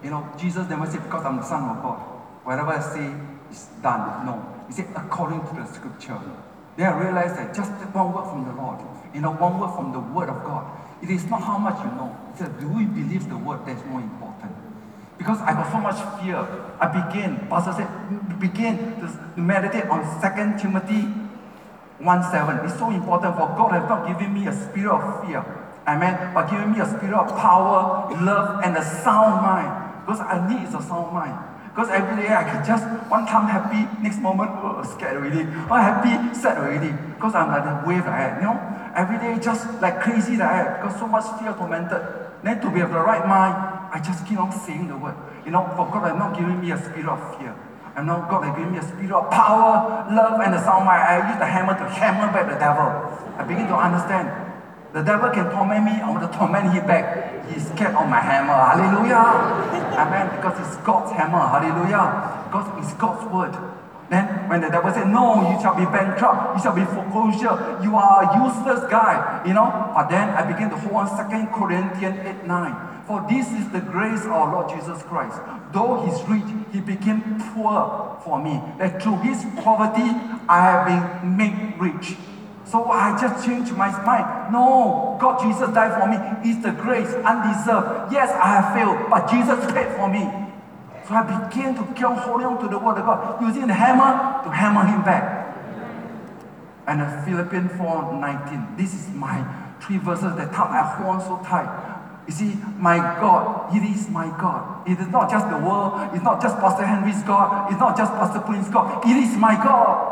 [0.04, 2.00] You know, Jesus never said, because I'm the Son of God.
[2.44, 3.14] Whatever I say
[3.52, 4.26] is done.
[4.26, 4.64] No.
[4.68, 6.20] He said, according to the scripture.
[6.78, 8.80] Then I realized that just one word from the Lord,
[9.14, 10.66] you know, one word from the word of God.
[11.02, 12.16] It is not how much you know.
[12.32, 14.56] It's that do we believe the word that's more important.
[15.18, 16.40] Because I got so much fear.
[16.80, 21.02] I began, Pastor said, begin to meditate on 2 Timothy
[22.00, 22.66] 1 7.
[22.66, 25.44] It's so important for God has not given me a spirit of fear.
[25.90, 26.34] Amen.
[26.34, 30.06] But giving me a spirit of power, love, and a sound mind.
[30.06, 31.34] Because I need is a sound mind.
[31.74, 35.50] Because every day I can just one time happy, next moment oh, scared already.
[35.70, 36.94] Oh happy, sad already.
[37.16, 38.58] Because I'm like the wave had, you know.
[38.94, 42.02] Every day just like crazy that I had because so much fear tormented.
[42.44, 43.56] Then to be of the right mind,
[43.94, 45.16] I just keep on saying the word.
[45.46, 47.56] You know, for God has not given me a spirit of fear.
[47.96, 51.02] I know God has given me a spirit of power, love, and a sound mind.
[51.02, 52.90] I use the hammer to hammer back the devil.
[53.38, 54.49] I begin to understand.
[54.94, 57.46] The devil can torment me, I want to torment him back.
[57.50, 58.58] He's scared of my hammer.
[58.58, 59.22] Hallelujah.
[59.98, 60.36] Amen.
[60.36, 61.46] Because it's God's hammer.
[61.46, 62.46] Hallelujah.
[62.50, 63.54] Because it's God's word.
[64.10, 67.96] Then when the devil said, No, you shall be bankrupt, you shall be foreclosure, you
[67.96, 69.92] are a useless guy, you know.
[69.94, 73.06] But then I began to hold on Second Corinthians 8 9.
[73.06, 75.38] For this is the grace of our Lord Jesus Christ.
[75.72, 77.22] Though he's rich, he became
[77.54, 78.62] poor for me.
[78.80, 80.10] That through his poverty
[80.50, 82.18] I have been made rich.
[82.70, 84.54] So I just changed my mind.
[84.54, 86.18] No, God, Jesus died for me.
[86.46, 88.14] It's the grace, undeserved.
[88.14, 90.22] Yes, I have failed, but Jesus paid for me.
[91.08, 94.44] So I began to keep holding on to the word of God, using the hammer
[94.44, 95.58] to hammer him back.
[96.86, 98.78] And Philippians 4 19.
[98.78, 99.42] This is my
[99.82, 101.70] three verses that time I hold so tight.
[102.28, 104.88] You see, my God, it is my God.
[104.88, 108.14] It is not just the world, it's not just Pastor Henry's God, it's not just
[108.14, 109.04] Pastor Prince's God.
[109.08, 110.09] It is my God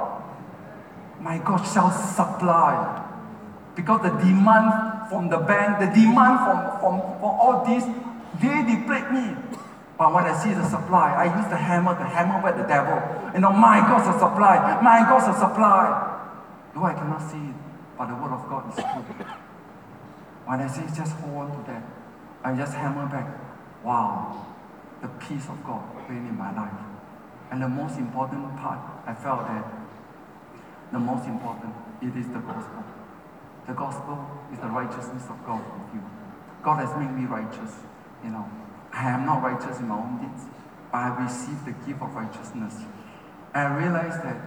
[1.28, 3.04] my God shall supply.
[3.76, 7.84] Because the demand from the bank, the demand from, from, from all this,
[8.40, 9.36] they deplete me.
[9.98, 12.96] But when I see the supply, I use the hammer to hammer back the devil.
[13.34, 15.84] You know, my God's a supply, my God's a supply.
[16.74, 17.56] Though I cannot see it,
[17.98, 19.04] but the word of God is true.
[20.48, 21.84] When I say just hold on to that,
[22.42, 23.28] I just hammer back.
[23.84, 24.48] Wow,
[25.02, 26.80] the peace of God reign in my life.
[27.52, 29.77] And the most important part, I felt that
[30.92, 32.84] the most important, it is the gospel.
[33.68, 36.04] The gospel is the righteousness of God with you.
[36.64, 37.76] God has made me righteous.
[38.24, 38.50] You know,
[38.94, 40.46] I am not righteous in my own deeds,
[40.92, 42.84] but I received the gift of righteousness.
[43.54, 44.38] I realized that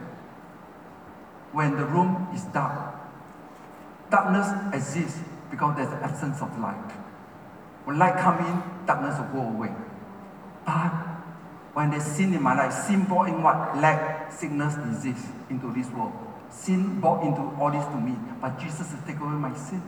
[1.53, 2.95] when the room is dark,
[4.11, 6.93] darkness exists because there's the absence of light.
[7.85, 9.75] When light comes in, darkness will go away.
[10.65, 10.93] But
[11.75, 13.77] when there's sin in my life, sin brought in what?
[13.79, 16.13] Lack, sickness, disease into this world.
[16.51, 19.83] Sin brought into all this to me, but Jesus has taken away my sin.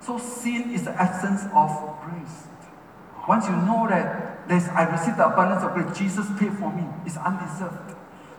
[0.00, 1.70] So sin is the absence of
[2.02, 2.46] grace.
[3.28, 6.84] Once you know that there's, I received the abundance of grace, Jesus paid for me.
[7.06, 7.94] It's undeserved.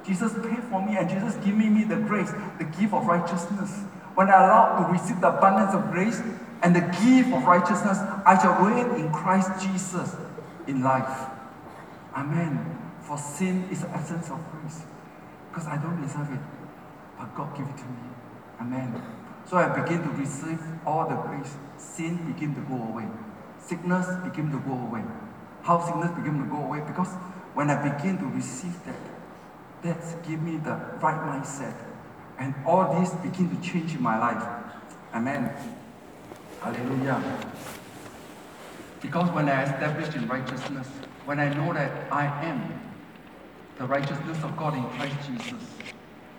[0.05, 3.83] Jesus paid for me and Jesus giving me the grace, the gift of righteousness.
[4.15, 6.19] When I allow to receive the abundance of grace
[6.63, 10.15] and the gift of righteousness, I shall reign in Christ Jesus
[10.67, 11.29] in life.
[12.15, 12.77] Amen.
[13.01, 14.83] For sin is the absence of grace.
[15.49, 16.58] Because I don't deserve it
[17.19, 18.09] but God give it to me.
[18.61, 19.01] Amen.
[19.45, 21.55] So I begin to receive all the grace.
[21.77, 23.05] Sin begin to go away.
[23.59, 25.03] Sickness begin to go away.
[25.63, 26.81] How sickness begin to go away?
[26.87, 27.09] Because
[27.53, 28.95] when I begin to receive that,
[29.83, 31.75] that give me the right mindset.
[32.37, 34.43] And all this begin to change in my life.
[35.13, 35.51] Amen.
[36.61, 37.21] Hallelujah.
[39.01, 40.87] Because when I establish in righteousness,
[41.25, 42.81] when I know that I am
[43.77, 45.63] the righteousness of God in Christ Jesus,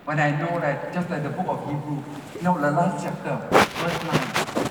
[0.05, 2.03] when I know that, just like the book of Hebrew,
[2.35, 4.21] you know, the last chapter, verse 9,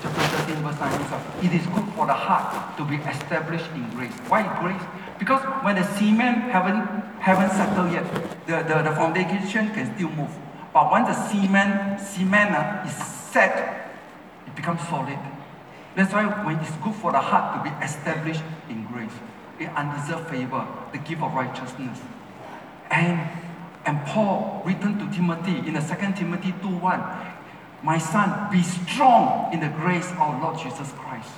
[0.02, 4.12] chapter 13, verse 9, it is good for the heart to be established in grace.
[4.28, 4.82] Why grace?
[5.18, 6.82] Because when the cement haven't,
[7.20, 8.04] haven't settled yet,
[8.46, 10.30] the, the, the foundation can still move.
[10.72, 13.90] But once the cement, cement uh, is set,
[14.46, 15.18] it becomes solid.
[15.94, 19.12] That's why when it's good for the heart to be established in grace,
[19.58, 22.00] in undeserved favor, the gift of righteousness.
[22.90, 23.28] And
[23.86, 27.34] and Paul written to Timothy in the 2 Timothy 2.1,
[27.82, 31.30] My son, be strong in the grace of our Lord Jesus Christ.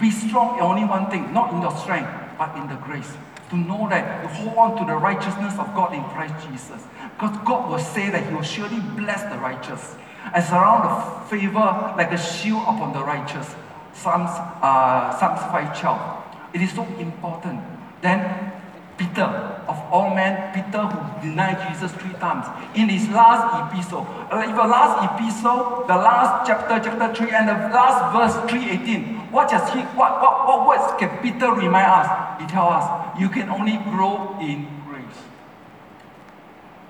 [0.00, 3.12] Be strong in only one thing, not in your strength, but in the grace.
[3.50, 6.82] to know that you hold on to the righteousness of God in Christ Jesus.
[7.18, 9.96] Because God will say that He will surely bless the righteous
[10.32, 13.54] and surround the favor like a shield upon the righteous.
[13.92, 14.30] Psalms,
[14.62, 15.40] uh, Psalms
[15.74, 16.54] 5.12.
[16.54, 17.60] It is so important.
[18.00, 18.52] Then
[18.96, 22.44] Peter, of all men, Peter who denied Jesus three times.
[22.74, 27.58] In his last epistle, uh, the last epistle, the last chapter, chapter 3, and the
[27.70, 32.40] last verse 318, what does he, what, what, what words can Peter remind us?
[32.42, 32.84] He tells us,
[33.20, 35.22] you can only grow in grace.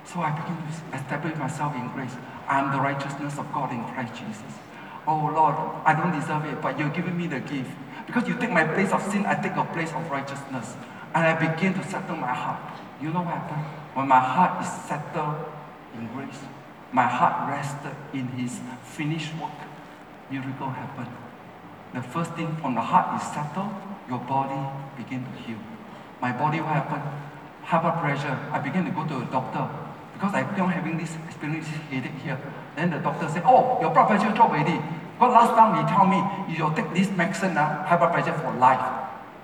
[0.08, 2.16] So I begin to establish myself in grace.
[2.48, 4.52] I am the righteousness of God in Christ Jesus.
[5.06, 7.70] Oh Lord, I don't deserve it, but you're giving me the gift.
[8.06, 10.74] Because you take my place of sin, I take your place of righteousness.
[11.14, 12.78] And I begin to settle my heart.
[13.02, 13.64] You know what happened?
[13.94, 15.34] When my heart is settled
[15.94, 16.38] in grace,
[16.92, 19.50] my heart rested in his finished work,
[20.30, 21.10] miracle happened.
[21.94, 23.70] The first thing from the heart is settled,
[24.08, 24.60] your body
[24.96, 25.58] begin to heal.
[26.20, 27.02] My body, what happened?
[27.62, 28.38] High blood pressure.
[28.52, 29.66] I began to go to a doctor
[30.14, 32.38] because I kept having this experience, headache here.
[32.76, 34.78] Then the doctor said, oh, your blood pressure dropped already.
[35.14, 36.20] Because last time he told me,
[36.54, 38.99] you will take this medicine, uh, high blood pressure for life.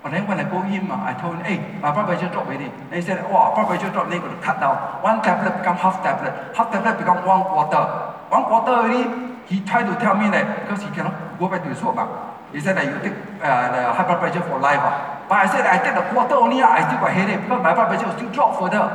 [0.06, 2.46] But then when I go him, uh, I told him, hey, my blood pressure dropped
[2.46, 2.70] already.
[2.70, 4.78] And he said, oh, blood pressure dropped, then got to cut down.
[5.02, 6.30] One tablet become half tablet.
[6.54, 7.82] Half tablet become one quarter.
[8.30, 9.02] One quarter already,
[9.50, 11.10] he tried to tell me that because he cannot
[11.42, 11.98] go back to his work.
[11.98, 12.06] Uh,
[12.54, 14.78] he said that you take uh, the high blood pressure for life.
[14.78, 15.26] Uh.
[15.26, 17.74] But I said I take the quarter only, uh, I still got headache because my
[17.74, 18.86] blood pressure will still drop further.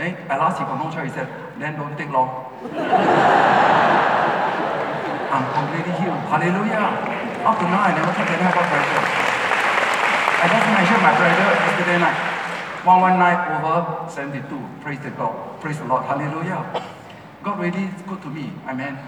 [0.00, 1.12] Then at last he got no choice.
[1.12, 1.28] He said,
[1.60, 2.48] then don't take long.
[5.28, 6.24] I'm completely healed.
[6.32, 6.88] Hallelujah.
[7.44, 9.03] Up to now, I never take any high blood pressure.
[10.44, 12.20] I measured my pressure yesterday night.
[12.84, 14.44] 119 over 72.
[14.84, 15.32] Praise the God.
[15.60, 16.04] Praise the Lord.
[16.04, 16.60] Hallelujah.
[17.42, 18.52] God really is good to me.
[18.68, 18.98] Amen.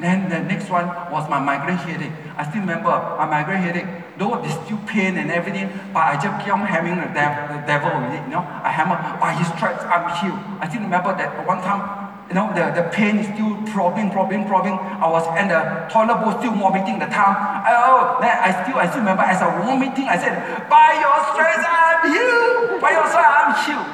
[0.00, 2.12] Then the next one was my migraine headache.
[2.36, 2.88] I still remember
[3.20, 3.88] my migraine headache.
[4.16, 7.60] Though it's still pain and everything, but I just keep on having the, dev- the
[7.68, 8.24] devil with it.
[8.24, 10.40] You know, I hammer by his stripes I'm healed.
[10.60, 14.46] I still remember that one time you know, the, the pain is still throbbing, throbbing,
[14.46, 14.74] throbbing.
[14.74, 17.38] I was in the toilet bowl still vomiting the time.
[17.70, 20.34] Oh, then I still, I still remember as I vomiting, I said,
[20.66, 22.82] by your strength I'm healed.
[22.82, 23.90] By your strength I'm healed.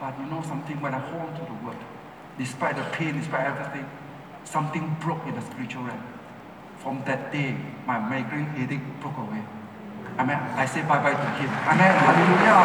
[0.00, 1.76] But you know something, when I hold to the word,
[2.38, 3.84] despite the pain, despite everything,
[4.44, 6.02] something broke in the spiritual realm.
[6.80, 7.54] From that day,
[7.86, 9.44] my migraine headache broke away.
[10.18, 10.40] Amen.
[10.56, 11.52] I say bye-bye to him.
[11.68, 11.92] Amen.
[12.00, 12.64] Hallelujah.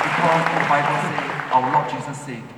[0.00, 1.20] Because the Bible says,
[1.52, 2.55] our Lord Jesus said,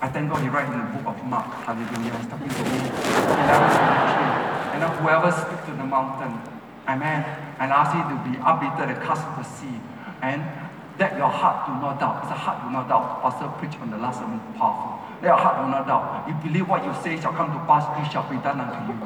[0.00, 2.78] I thank God he write in the book of Mark, hallelujah, he's talking to me,
[2.84, 6.40] 11, And then whoever speaks to the mountain,
[6.88, 7.24] amen,
[7.58, 9.80] and ask it to be uplifted and cast to the sea,
[10.22, 10.42] and
[10.98, 12.22] that your heart do not doubt.
[12.22, 13.22] It's a heart do not doubt.
[13.22, 15.00] Pastor preached on the last sermon, powerful.
[15.22, 16.28] Let your heart do not doubt.
[16.28, 18.96] You believe what you say shall come to pass, it shall be done unto you.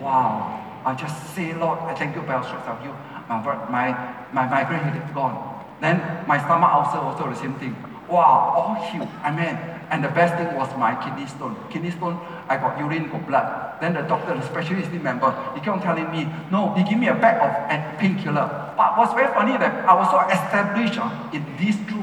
[0.00, 0.62] Wow.
[0.86, 2.94] I just say, Lord, I thank you for your strength of you.
[3.28, 3.86] My, my,
[4.32, 5.34] my migraine headache gone.
[5.80, 7.76] Then my stomach ulcer also the same thing.
[8.08, 9.08] Wow, all healed.
[9.24, 9.58] Amen.
[9.90, 11.56] And the best thing was my kidney stone.
[11.70, 12.18] Kidney stone,
[12.48, 13.80] I got urine, got blood.
[13.80, 17.08] Then the doctor, the specialist member, he kept on telling me, no, he gave me
[17.08, 18.74] a bag of painkiller.
[18.76, 21.44] But what's very funny that I was so established uh, in
[21.86, 21.95] truth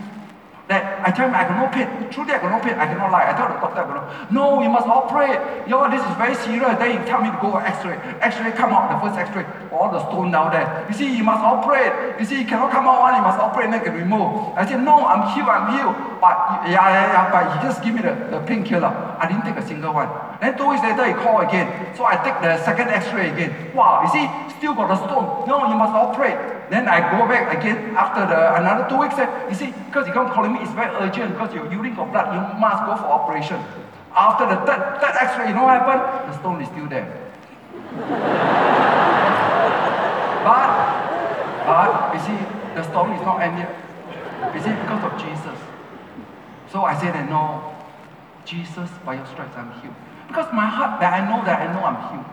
[0.74, 1.88] that I tell him I no pain.
[2.10, 2.74] Truly, I no pain.
[2.74, 3.30] I cannot lie.
[3.30, 4.62] I tell the doctor, I got no.
[4.66, 5.38] You must operate.
[5.70, 6.74] Yo, this is very serious.
[6.82, 7.98] Then he tell me to go X-ray.
[8.20, 8.90] X-ray come out.
[8.90, 10.66] The first X-ray, all the stone down there.
[10.90, 12.18] You see, you must operate.
[12.20, 13.14] You see, you cannot come out one.
[13.16, 14.58] You must operate and then can remove.
[14.58, 15.50] I said, no, I'm healed.
[15.50, 15.96] I'm healed.
[16.18, 17.24] But yeah, yeah, yeah.
[17.30, 18.90] But he just give me the, the painkiller.
[19.22, 20.10] I didn't take a single one.
[20.42, 21.96] Then two weeks later, he called again.
[21.96, 23.52] So I take the second X-ray again.
[23.76, 24.26] Wow, you see,
[24.58, 25.48] still got the stone.
[25.48, 26.53] No, you must operate.
[26.70, 29.18] Then I go back again after the another two weeks.
[29.18, 32.12] Eh, you see, because you come calling me, it's very urgent because your urine got
[32.12, 33.60] blood, you must go for operation.
[34.16, 36.02] After the third, third X-ray, you know what happened?
[36.30, 37.08] The stone is still there.
[40.46, 40.70] but,
[41.66, 42.38] but you see,
[42.76, 43.68] the story is not ended.
[44.54, 45.58] You see, because of Jesus.
[46.70, 47.74] So I said no,
[48.46, 49.96] Jesus, by your stripes I'm healed.
[50.28, 52.26] Because my heart, that I know that I know I'm healed.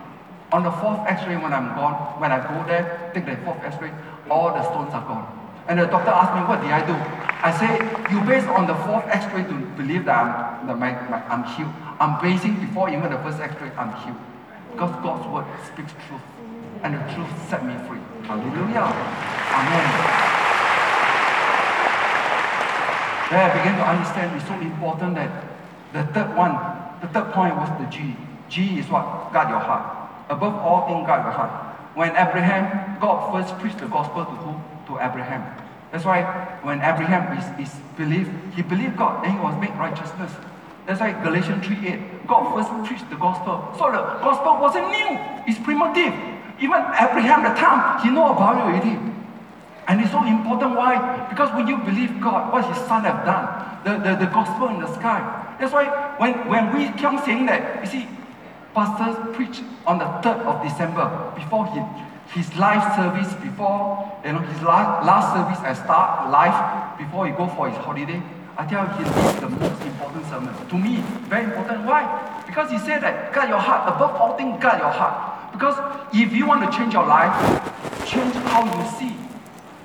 [0.53, 3.93] On the fourth X-ray, when I'm gone, when I go there, take the fourth X-ray,
[4.31, 5.27] all the stones are gone.
[5.69, 6.95] And the doctor asked me, what did I do?
[7.43, 7.71] I say,
[8.15, 11.73] you based on the fourth x-ray to believe that I'm, that my, my, I'm healed.
[11.99, 14.19] I'm basing before even the first x-ray, I'm healed.
[14.73, 16.23] Because God's word speaks truth.
[16.83, 18.01] And the truth set me free.
[18.25, 18.89] Hallelujah.
[18.89, 19.87] Amen.
[23.31, 25.31] Then I began to understand it's so important that
[25.93, 26.59] the third one,
[27.01, 28.17] the third point was the G.
[28.49, 29.33] G is what?
[29.33, 30.11] Guard your heart.
[30.31, 31.70] Above all things, guard your heart.
[31.95, 34.55] When Abraham, God first preached the gospel to who?
[34.95, 35.43] To Abraham.
[35.91, 36.23] That's why
[36.63, 40.33] when Abraham is, is believed, he believed God, then he was made righteousness.
[40.87, 43.75] That's why Galatians 3.8, God first preached the gospel.
[43.79, 46.15] So the gospel wasn't new, it's primitive.
[46.61, 48.99] Even Abraham, the time, he know about it already.
[49.89, 50.77] And it's so important.
[50.77, 51.27] Why?
[51.29, 53.49] Because when you believe God, what His Son have done,
[53.83, 55.19] the, the, the gospel in the sky.
[55.59, 55.87] That's why
[56.19, 58.09] when, when we come saying that, you see,
[58.75, 61.81] pastors preach on the 3rd of December before he,
[62.39, 67.33] his life service, before you know his last, last service at start life, before he
[67.33, 68.23] go for his holiday.
[68.57, 70.69] I tell you, he the most important sermon.
[70.69, 71.85] To me, very important.
[71.87, 72.43] Why?
[72.47, 75.53] Because he said that guard your heart above all things, guard your heart.
[75.53, 75.77] Because
[76.15, 77.33] if you want to change your life,
[78.07, 79.17] change how you see.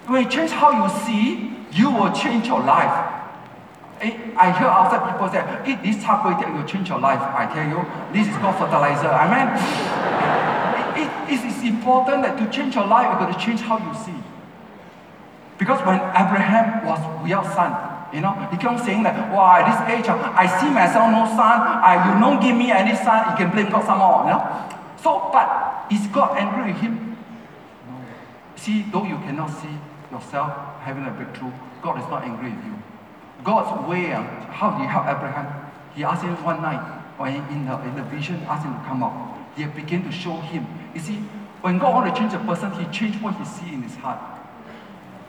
[0.08, 3.25] When you change how you see, you will change your life.
[4.02, 5.40] Eh, I hear outside people say,
[5.72, 7.22] eat this kway teow, will change your life.
[7.22, 7.80] I tell you,
[8.12, 9.08] this is called fertilizer.
[9.08, 9.56] Amen.
[11.00, 13.94] it, it is important that to change your life, you got to change how you
[14.04, 14.20] see.
[15.58, 17.72] Because when Abraham was without son,
[18.14, 21.56] you know, he kept saying that, wow, at this age, I see myself no son,
[21.64, 24.44] I, you don't give me any son, he can blame God some more, you know.
[25.02, 27.18] So, but is God angry with him?
[27.88, 27.96] No.
[28.56, 29.72] See, though you cannot see
[30.12, 32.76] yourself having a breakthrough, God is not angry with you.
[33.46, 35.72] God's way, how he help Abraham?
[35.96, 36.82] He asked him one night,
[37.20, 39.38] or in the, in the vision, asked him to come out.
[39.56, 40.66] He began to show him.
[40.96, 41.18] You see,
[41.62, 44.20] when God wants to change a person, he changed what he see in his heart.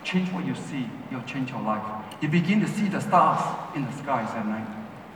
[0.03, 1.85] Change what you see, you'll change your life.
[2.23, 3.43] You begin to see the stars
[3.77, 4.67] in the skies at night.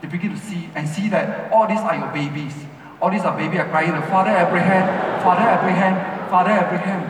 [0.03, 2.53] You begin to see and see that all these are your babies.
[3.01, 7.01] All these are babies are crying, Father Abraham, Father Abraham, Father Abraham.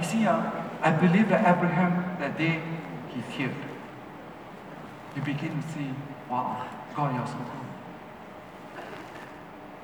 [0.00, 0.42] You see, uh,
[0.82, 2.60] I believe that Abraham, that day,
[3.14, 3.65] he's healed
[5.16, 5.88] you begin to see,
[6.30, 7.66] wow, God, you're so good.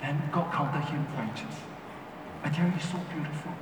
[0.01, 1.57] Then God counted him righteous.
[2.45, 3.53] I tell you, it's so beautiful.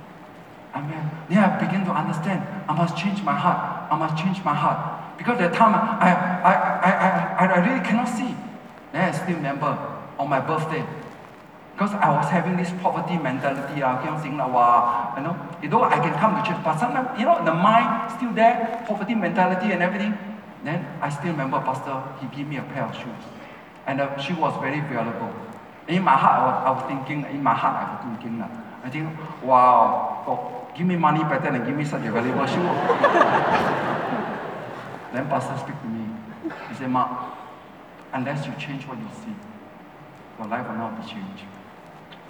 [0.75, 1.11] Amen.
[1.29, 3.91] Then I begin to understand, I must change my heart.
[3.91, 5.17] I must change my heart.
[5.17, 6.11] Because at that time, I,
[6.43, 8.35] I, I, I, I really cannot see.
[8.91, 9.77] Then I still remember
[10.19, 10.83] on my birthday,
[11.73, 15.83] because I was having this poverty mentality, uh, keep saying, wow, you know, you know,
[15.83, 19.71] I can come to church, but sometimes, you know, the mind still there, poverty mentality
[19.71, 20.30] and everything.
[20.63, 23.23] Then I still remember Pastor, he gave me a pair of shoes.
[23.87, 25.33] And the shoe was very valuable.
[25.87, 28.39] In my heart, I was, I was thinking, in my heart, I was thinking,
[28.83, 29.09] I think,
[29.43, 32.61] wow, give me money better than give me such a valuable shoe.
[35.13, 36.05] then Pastor speak to me.
[36.69, 37.09] He said, Mark,
[38.13, 39.33] unless you change what you see,
[40.37, 41.45] your life will not be changed.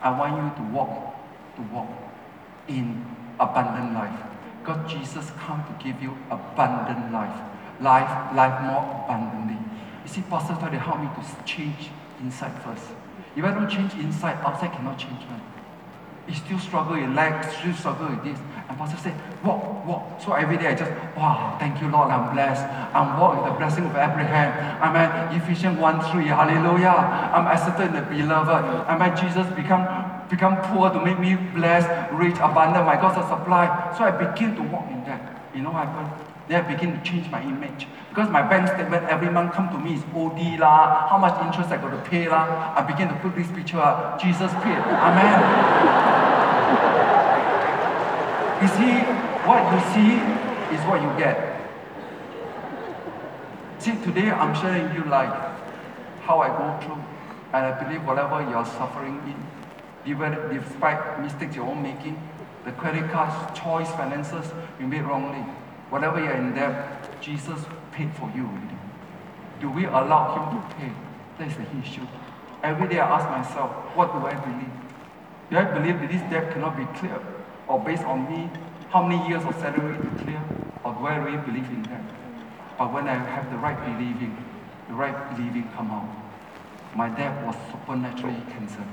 [0.02, 1.16] I want you to walk,
[1.58, 1.90] to walk
[2.70, 3.06] in
[3.40, 4.22] abundant life.
[4.64, 7.51] God, Jesus come to give you abundant life
[7.82, 9.58] life, life more abundantly.
[10.04, 11.90] You see, Pastor to help me to change
[12.22, 12.86] inside first.
[13.36, 15.42] If I don't change inside, outside cannot change man.
[16.28, 18.38] You still struggle with legs, still struggle with this.
[18.70, 20.22] And Pastor said, walk, walk.
[20.22, 22.64] So every day I just, wow, thank you, Lord, I'm blessed.
[22.94, 24.54] I'm walking with the blessing of Abraham.
[24.82, 25.36] Amen.
[25.42, 26.96] Ephesians 1 3, hallelujah.
[27.34, 28.64] I'm accepted in the beloved.
[28.88, 29.18] Amen.
[29.18, 29.88] Jesus become
[30.30, 32.86] become poor to make me blessed, rich, abundant.
[32.86, 33.94] My God's a supply.
[33.98, 35.42] So I begin to walk in that.
[35.54, 36.31] You know what happened?
[36.52, 37.88] Then I begin to change my image.
[38.10, 41.72] Because my bank statement every month come to me is OD lah, how much interest
[41.72, 42.76] I got to pay lah.
[42.76, 44.20] I begin to put this picture up.
[44.20, 44.84] Jesus paid.
[45.08, 45.39] Amen.
[48.60, 48.99] you see,
[49.47, 50.12] what you see
[50.76, 51.39] is what you get.
[53.80, 55.32] See, today I'm sharing you like
[56.28, 57.02] how I go through.
[57.56, 59.39] And I believe whatever you're suffering in,
[60.04, 62.20] even despite mistakes you're making,
[62.66, 65.45] the credit cards, choice, finances you made wrongly.
[65.92, 67.60] Whatever you're in debt, Jesus
[67.92, 68.50] paid for you.
[69.60, 70.92] Do we allow Him to pay?
[71.38, 72.08] That's the issue.
[72.64, 74.72] Every day I ask myself, what do I believe?
[75.50, 77.22] Do I believe that this debt cannot be cleared?
[77.68, 78.50] Or based on me,
[78.89, 80.42] how many years of salary to clear?
[80.86, 82.02] Or do I really believe in that?
[82.78, 84.38] But when I have the right believing,
[84.88, 86.08] the right believing come out,
[86.96, 88.88] my debt was supernaturally cancelled.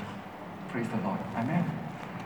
[0.68, 1.20] Praise the Lord.
[1.36, 1.64] Amen.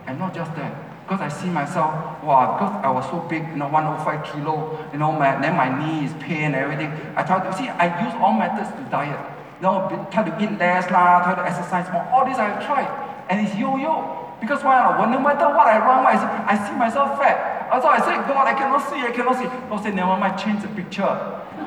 [0.07, 0.75] And not just that,
[1.13, 1.93] because I see myself,
[2.25, 5.69] wow, because I was so big, you know, 105 kilo, you know, my, then my
[5.69, 6.89] knee is pain and everything.
[7.17, 9.21] I try to see, I use all methods to diet.
[9.61, 12.03] You know, try to eat less, lah, try to exercise more.
[12.09, 12.89] All this I have tried.
[13.29, 14.33] And it's yo-yo.
[14.41, 14.81] Because why?
[14.97, 17.69] Well, no matter what I run, I see, I see myself fat.
[17.81, 19.47] So I say, God, I cannot see, I cannot see.
[19.69, 21.13] God said, never mind, change the picture.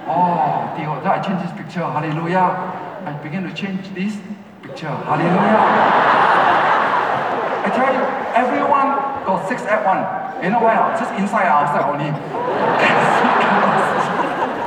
[0.10, 1.86] Oh, dear, I change this picture.
[1.86, 2.50] Hallelujah.
[3.06, 4.18] I begin to change this
[4.62, 4.90] picture.
[4.90, 5.62] Hallelujah.
[7.62, 8.04] I tell you,
[8.36, 10.44] everyone got six at one.
[10.44, 10.76] You know why?
[11.00, 12.12] Just inside or outside only.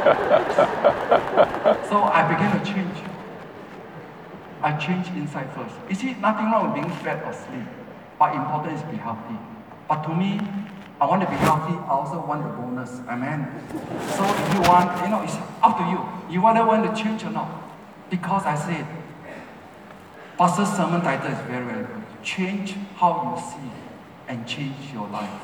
[1.89, 2.99] so I began to change.
[4.63, 5.75] I changed inside first.
[5.89, 7.69] You see, nothing wrong with being fat or slim,
[8.19, 9.39] but important is be healthy.
[9.89, 10.41] But to me,
[11.01, 11.75] I want to be healthy.
[11.75, 12.91] I also want the bonus.
[13.09, 13.47] Amen.
[14.17, 16.03] So if you want, you know, it's up to you.
[16.35, 17.49] You whether want to change or not.
[18.11, 18.85] Because I said,
[20.37, 22.03] Pastor's sermon title is very, very good.
[22.23, 23.88] Change how you see
[24.29, 25.43] and change your life.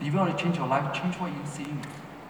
[0.00, 1.84] If you want to change your life, change what you're seeing.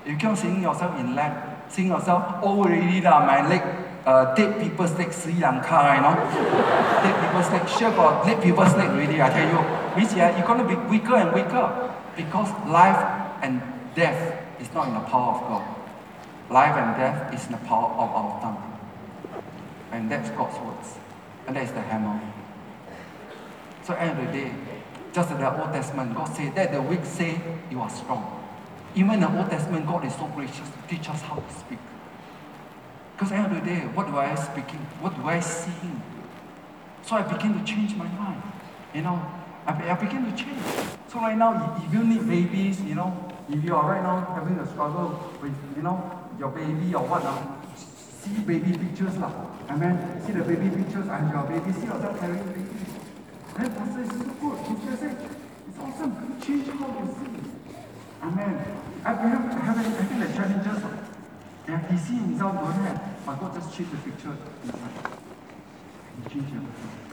[0.07, 3.63] You keep seeing yourself in lab, seeing yourself already lah, my leg,
[4.07, 6.15] uh, dead people's leg, Sri Lanka, you know.
[7.03, 9.97] dead people's leg, sure got dead people's leg already, I tell you.
[9.97, 11.91] Means yeah, you're gonna be weaker and weaker.
[12.17, 13.01] Because life
[13.43, 13.61] and
[13.95, 15.65] death is not in the power of God.
[16.51, 18.79] Life and death is in the power of our tongue.
[19.91, 20.99] And that's God's words.
[21.47, 22.21] And that is the hammer.
[23.85, 24.53] So end of the day,
[25.15, 27.41] just in the Old Testament, God said that the weak say
[27.71, 28.43] you are strong.
[28.97, 31.79] Even the Old Testament, God is so gracious to teach us how to speak.
[33.15, 34.81] Because end of the day, what do I speaking?
[35.01, 36.03] What do I seeing?
[37.03, 38.43] So I begin to change my mind.
[38.93, 39.25] You know,
[39.67, 40.59] I, I begin to change.
[41.07, 43.15] So right now, if you need babies, you know,
[43.49, 46.03] if you are right now having a struggle with, you know,
[46.41, 49.31] your baby or what now, see baby pictures lah.
[49.71, 49.95] Amen.
[50.27, 53.04] See the baby pictures and your baby, see yourself carrying baby.
[53.57, 54.59] Then pastor is good.
[54.67, 55.17] Teacher said,
[55.69, 56.41] it's awesome.
[56.41, 57.35] Change how you see.
[58.23, 58.65] Amen.
[59.05, 60.83] I have, I think the challenges,
[61.67, 64.91] and he see himself don't have, but God just change the picture inside.
[66.17, 67.05] He changed everything.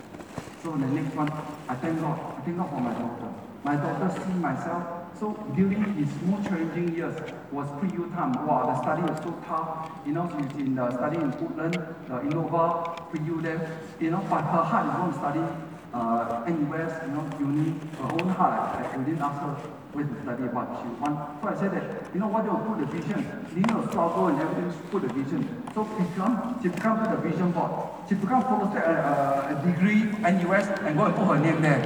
[0.63, 1.31] So the next one,
[1.67, 2.17] I thank God.
[2.37, 3.33] I thank God for my daughter.
[3.63, 4.83] My daughter see myself.
[5.19, 7.15] So during his most challenging years
[7.51, 8.33] was pre-U time.
[8.47, 9.91] Wow, the study was so tough.
[10.05, 11.73] You know, she's in the study in Woodland,
[12.07, 13.79] the Innova, pre-U there.
[13.99, 18.11] You know, but her heart is going to study uh, NUS, you know, uni, her
[18.13, 18.79] own heart.
[18.79, 19.53] like, I didn't ask her
[19.91, 21.41] where to study what she want.
[21.41, 23.19] So I said that, you know what, they'll put the vision.
[23.55, 25.41] You know, struggle and everything, put the vision.
[25.75, 27.71] So become, she become put the vision board.
[28.07, 31.83] She become photo a, a, a degree NUS and go and put her name there.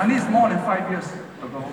[0.00, 1.06] and it's more than five years
[1.42, 1.64] ago.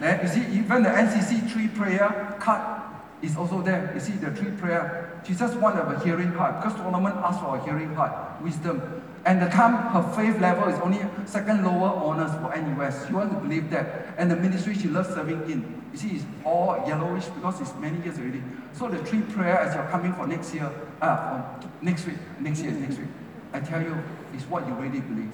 [0.00, 2.82] Then you see, even the NCC tree prayer card
[3.22, 3.92] is also there.
[3.94, 5.20] You see the tree prayer.
[5.26, 9.01] She just want a hearing heart because Solomon asked for a hearing heart, wisdom.
[9.24, 13.06] And the time her faith level is only second lower honors for NUS.
[13.06, 14.14] She wants to believe that.
[14.18, 15.82] And the ministry she loves serving in.
[15.92, 18.42] You see, it's all yellowish because it's many years already.
[18.72, 20.70] So the three prayer as you're coming for next year,
[21.00, 21.42] uh,
[21.80, 23.08] next week, next year, next week,
[23.52, 23.96] I tell you,
[24.34, 25.30] it's what you really believe.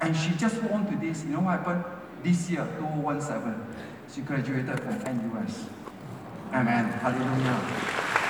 [0.00, 1.22] And she just won to this.
[1.24, 1.84] You know what happened?
[2.24, 3.54] This year, 2017,
[4.12, 5.66] she graduated from NUS.
[6.52, 6.86] Amen.
[6.86, 8.23] Hallelujah.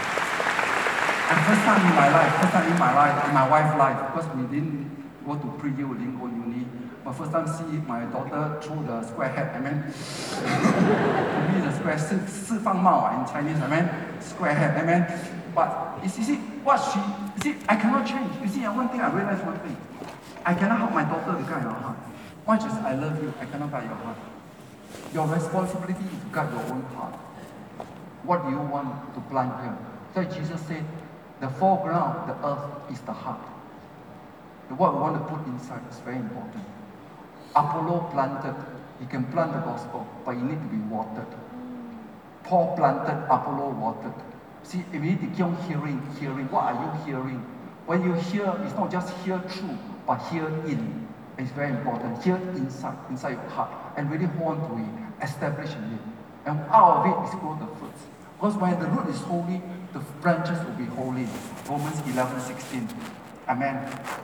[1.30, 3.98] And first time in my life, first time in my life, in my wife's life,
[4.08, 4.90] because we didn't
[5.26, 6.66] go to pre-U, we didn't go uni.
[7.04, 11.72] But first time see my daughter throw the square hat, I mean, to me the
[11.78, 15.06] square 释释放帽 in Chinese, I mean, square hat, I mean.
[15.56, 18.30] But you see, what she, you see, I cannot change.
[18.42, 19.76] You see, one thing I realize one thing.
[20.46, 21.98] I cannot help my daughter to guide her heart.
[22.48, 24.18] Much as I love you, I cannot guide your heart.
[25.14, 27.16] Your responsibility is to guide your own heart.
[28.24, 29.78] What do you want to plant here?
[30.14, 30.84] So Jesus said,
[31.41, 33.41] the foreground, the earth, is the heart.
[34.69, 36.65] What we want to put inside is very important.
[37.55, 38.57] Apollo planted,
[38.99, 41.27] he can plant the gospel, but you need to be watered.
[42.45, 44.15] Paul planted, Apollo watered.
[44.63, 47.45] See, if you need to keep hearing, hearing, what are you hearing?
[47.87, 51.07] When you hear, it's not just hear through, but hear in.
[51.37, 52.23] It's very important.
[52.23, 55.79] Hear inside, inside your heart, and really hold on to it, establish it.
[56.47, 58.03] And out of it is grow the fruits.
[58.37, 59.61] Because when the root is holy,
[59.95, 61.27] the branches will be holy.
[61.69, 62.89] Romans 11, 16.
[63.49, 63.77] Amen.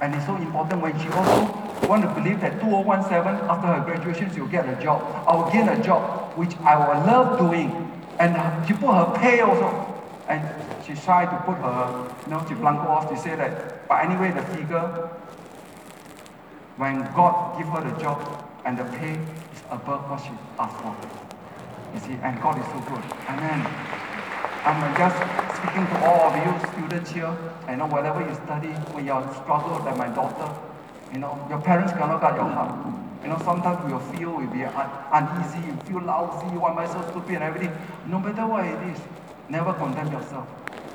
[0.02, 4.34] And it's so important when she also want to believe that 2017, after her graduation,
[4.34, 5.00] she'll get a job.
[5.28, 7.70] I will get a job which I will love doing.
[8.18, 8.34] And
[8.66, 9.86] she put her pay also.
[10.28, 10.42] And
[10.84, 13.08] she tried to put her, you know, she blanco off.
[13.10, 15.08] She said that, but anyway, the figure,
[16.76, 18.18] when God give her the job
[18.64, 20.96] and the pay is above what she asked for.
[21.94, 23.04] You see, and God is so good.
[23.28, 24.09] Amen.
[24.62, 25.16] I'm uh, just
[25.56, 27.34] speaking to all of you students here.
[27.66, 30.52] I know whatever you study, when you struggle like my daughter,
[31.14, 32.68] you know, your parents cannot guide your heart.
[33.22, 36.84] You know, sometimes you feel will be un uneasy, you feel lousy, why am I
[36.84, 37.72] so stupid and everything.
[38.06, 39.00] No matter what it is,
[39.48, 40.46] never condemn yourself.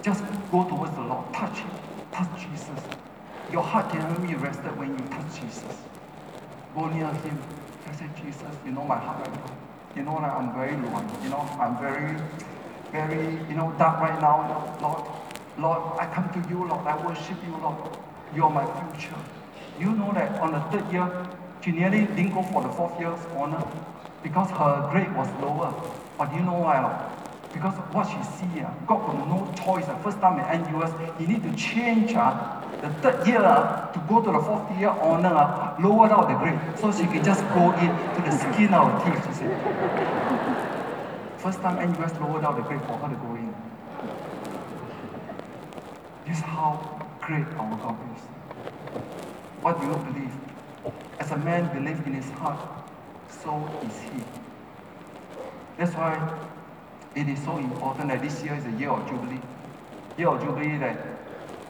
[0.03, 1.25] Just go towards the Lord.
[1.33, 1.71] Touch Him.
[2.11, 2.81] Touch Jesus.
[3.51, 5.73] Your heart can only be rested when you touch Jesus.
[6.75, 7.37] Go near Him.
[7.87, 9.57] Just say, Jesus, you know my heart right now.
[9.95, 11.01] You know that I'm very low.
[11.23, 12.13] You know, I'm very
[12.95, 14.37] very, you know, dark right now,
[14.81, 15.03] Lord.
[15.57, 16.85] Lord, I come to you, Lord.
[16.87, 17.77] I worship you, Lord.
[18.35, 19.19] You're my future.
[19.79, 21.07] You know that on the third year,
[21.61, 23.63] she nearly didn't go for the fourth year's honor
[24.23, 25.73] because her grade was lower.
[26.17, 26.99] But you know why, Lord?
[27.53, 29.87] Because what she see, uh, God got no choice.
[29.87, 33.99] Uh, first time in NUS, he need to change uh, the third year uh, to
[34.09, 37.41] go to the fourth year honor, uh, lower down the grade, so she can just
[37.55, 40.14] go in to the skin of teeth, you see.
[41.45, 43.53] First time NUS lowered down the grade for her to go in.
[46.25, 48.23] This is how great our God is.
[49.61, 50.33] What do you believe?
[51.19, 52.89] As a man believes in his heart,
[53.29, 54.23] so is he.
[55.77, 56.17] That's why
[57.13, 59.41] It is so important that this year is a year of Jubilee.
[60.17, 60.97] Year of Jubilee that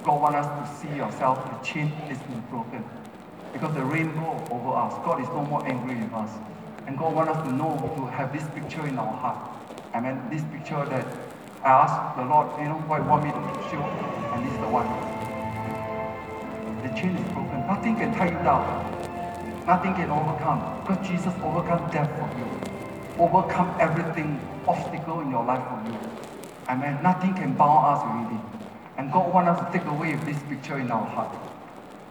[0.06, 2.82] God wants us to see yourself, the chain is been broken.
[3.52, 6.32] Because the rainbow over us, God is no more angry with us.
[6.88, 9.55] And God wants us to know, to have this picture in our heart.
[9.96, 11.08] I mean, this picture that
[11.64, 13.40] I asked the Lord, you know, what want me to
[13.72, 13.80] show?
[14.36, 14.92] And this is the one.
[16.84, 17.64] The chain is broken.
[17.66, 18.68] Nothing can tie you down.
[19.66, 20.60] Nothing can overcome.
[20.84, 22.44] Because Jesus overcome death for you.
[23.24, 24.36] Overcome everything,
[24.68, 25.98] obstacle in your life for you.
[26.68, 27.02] Amen.
[27.02, 28.42] Nothing can bound us really.
[28.98, 31.34] And God wants us to take away this picture in our heart.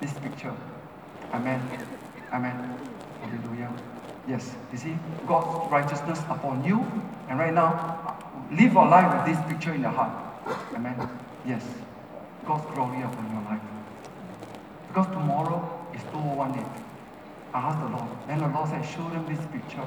[0.00, 0.56] This picture.
[1.34, 1.60] Amen.
[2.32, 2.56] Amen.
[3.20, 3.93] Hallelujah.
[4.28, 4.54] Yes.
[4.72, 6.80] You see, God's righteousness upon you.
[7.28, 8.18] And right now,
[8.50, 10.12] live your life with this picture in your heart.
[10.74, 11.08] Amen.
[11.46, 11.64] Yes.
[12.46, 13.60] God's glory upon your life.
[14.88, 16.64] Because tomorrow is 2018.
[17.52, 18.08] I asked the Lord.
[18.26, 19.86] Then the Lord said, show them this picture.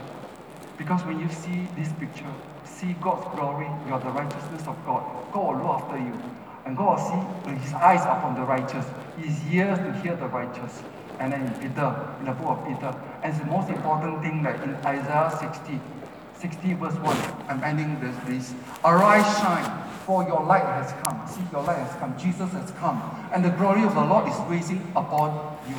[0.78, 2.32] Because when you see this picture,
[2.64, 5.04] see God's glory, you are the righteousness of God.
[5.34, 6.14] God will look after you.
[6.66, 8.86] And God will see his eyes upon the righteous,
[9.18, 10.84] his ears to hear the righteous.
[11.20, 12.94] And then in Peter, in the book of Peter.
[13.24, 15.80] And the most important thing that in Isaiah 60,
[16.40, 17.18] 60 verse 1,
[17.50, 18.54] I'm ending this, this.
[18.86, 19.66] Arise, shine,
[20.06, 21.20] for your light has come.
[21.28, 22.18] See, your light has come.
[22.18, 23.02] Jesus has come.
[23.34, 25.76] And the glory of the Lord is rising upon you.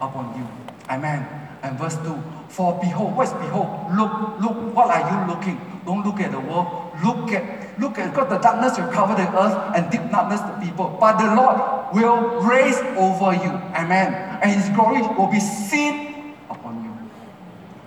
[0.00, 0.46] Upon you.
[0.90, 1.26] Amen.
[1.62, 3.90] And verse 2, for behold, what's behold?
[3.96, 5.58] Look, look, what are you looking?
[5.86, 6.92] Don't look at the world.
[7.02, 10.56] Look at, look at, because the darkness will cover the earth and deep darkness the
[10.64, 10.96] people.
[11.00, 11.56] But the Lord
[11.94, 13.50] will raise over you.
[13.76, 14.12] Amen.
[14.42, 17.10] And his glory will be seen upon you.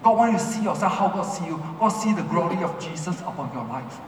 [0.04, 1.58] God wants you to see yourself how God see you.
[1.80, 4.00] God see the glory of Jesus upon your life.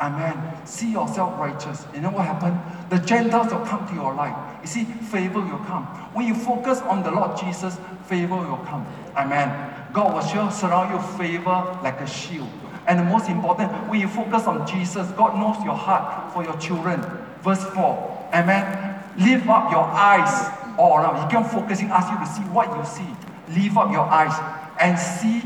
[0.00, 0.66] Amen.
[0.66, 1.84] See yourself righteous.
[1.94, 2.58] You know what happened?
[2.88, 4.34] The Gentiles will come to your life.
[4.62, 5.84] You see, favor will come.
[6.14, 7.76] When you focus on the Lord Jesus,
[8.06, 8.86] favor will come.
[9.14, 9.74] Amen.
[9.92, 12.48] God will sure surround you favor like a shield.
[12.86, 16.56] And the most important, when you focus on Jesus, God knows your heart for your
[16.56, 17.02] children.
[17.42, 18.28] Verse 4.
[18.32, 19.02] Amen.
[19.18, 21.24] Lift up your eyes all around.
[21.24, 23.10] He can focusing, ask you to see what you see.
[23.54, 24.34] Lift up your eyes
[24.80, 25.42] and see,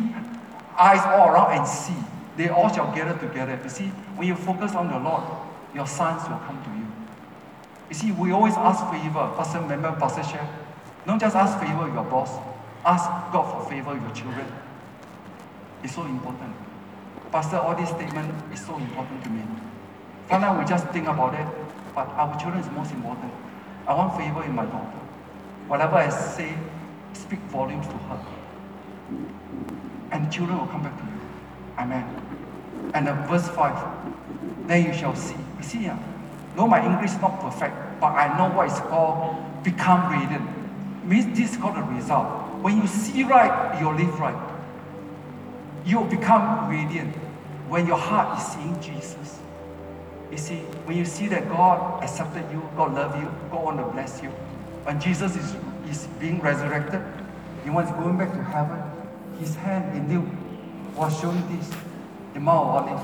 [0.78, 1.96] eyes all around and see.
[2.36, 3.58] They all shall gather together.
[3.62, 5.24] You see, when you focus on the Lord,
[5.74, 6.86] your sons will come to you.
[7.88, 9.32] You see, we always ask favor.
[9.36, 10.48] Pastor, remember Pastor Chef?
[11.06, 12.30] Don't just ask favor of your boss.
[12.84, 14.46] Ask God for favor your children.
[15.82, 16.54] It's so important.
[17.30, 19.42] Pastor, all this statement is so important to me.
[20.28, 21.46] Sometimes we just think about it,
[21.94, 23.32] but our children is most important.
[23.86, 25.03] I want favor in my daughter.
[25.68, 26.54] Whatever I say,
[27.12, 28.26] speak volumes to her.
[30.12, 31.20] And children will come back to you.
[31.78, 32.04] Amen.
[32.94, 35.36] And verse 5, then you shall see.
[35.58, 35.96] You see, uh,
[36.56, 40.48] no, my English is not perfect, but I know what is called become radiant.
[41.04, 42.26] Means this is called a result.
[42.62, 44.50] When you see right, you'll live right.
[45.84, 47.14] You'll become radiant
[47.68, 49.40] when your heart is seeing Jesus.
[50.30, 53.84] You see, when you see that God accepted you, God loved you, God want to
[53.84, 54.32] bless you.
[54.84, 55.56] When Jesus is,
[55.88, 57.02] is being resurrected,
[57.64, 58.82] he was going back to heaven.
[59.40, 60.30] His hand in you
[60.94, 61.70] was showing this,
[62.34, 63.02] the Mount of Olives,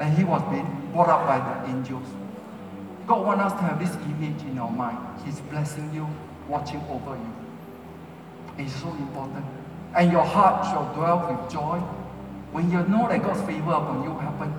[0.00, 2.06] and he was being brought up by the angels.
[3.06, 4.98] God wants us to have this image in our mind.
[5.24, 6.08] He's blessing you,
[6.48, 7.34] watching over you.
[8.56, 9.44] It's so important.
[9.94, 11.78] And your heart shall dwell with joy.
[12.52, 14.54] When you know that God's favor upon you happen,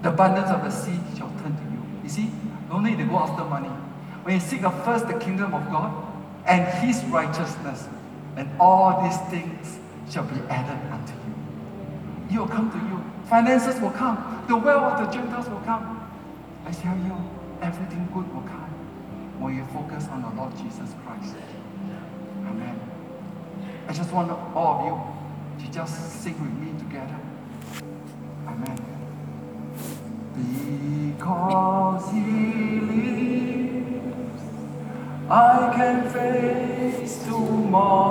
[0.00, 1.82] the abundance of the sea shall turn to you.
[2.02, 2.30] You see,
[2.70, 3.68] no need to go after money.
[4.24, 6.05] When you seek first the kingdom of God
[6.46, 7.88] and his righteousness,
[8.36, 9.78] and all these things
[10.10, 11.34] shall be added unto you.
[12.30, 13.02] He will come to you.
[13.28, 14.44] Finances will come.
[14.48, 16.08] The wealth of the Gentiles will come.
[16.64, 17.16] I tell you,
[17.62, 18.70] everything good will come
[19.38, 21.34] when you focus on the Lord Jesus Christ.
[22.46, 22.80] Amen.
[23.88, 27.18] I just want all of you to just sing with me together.
[28.46, 28.78] Amen.
[31.16, 34.15] Because He lives,
[35.28, 38.05] I can face tomorrow.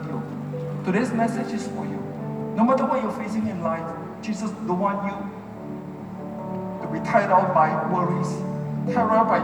[0.00, 0.22] Loves you.
[0.84, 1.98] Today's message is for you.
[2.56, 5.16] No matter what you're facing in life, Jesus don't want you
[6.82, 8.28] to be tied out by worries,
[8.94, 9.40] tied out by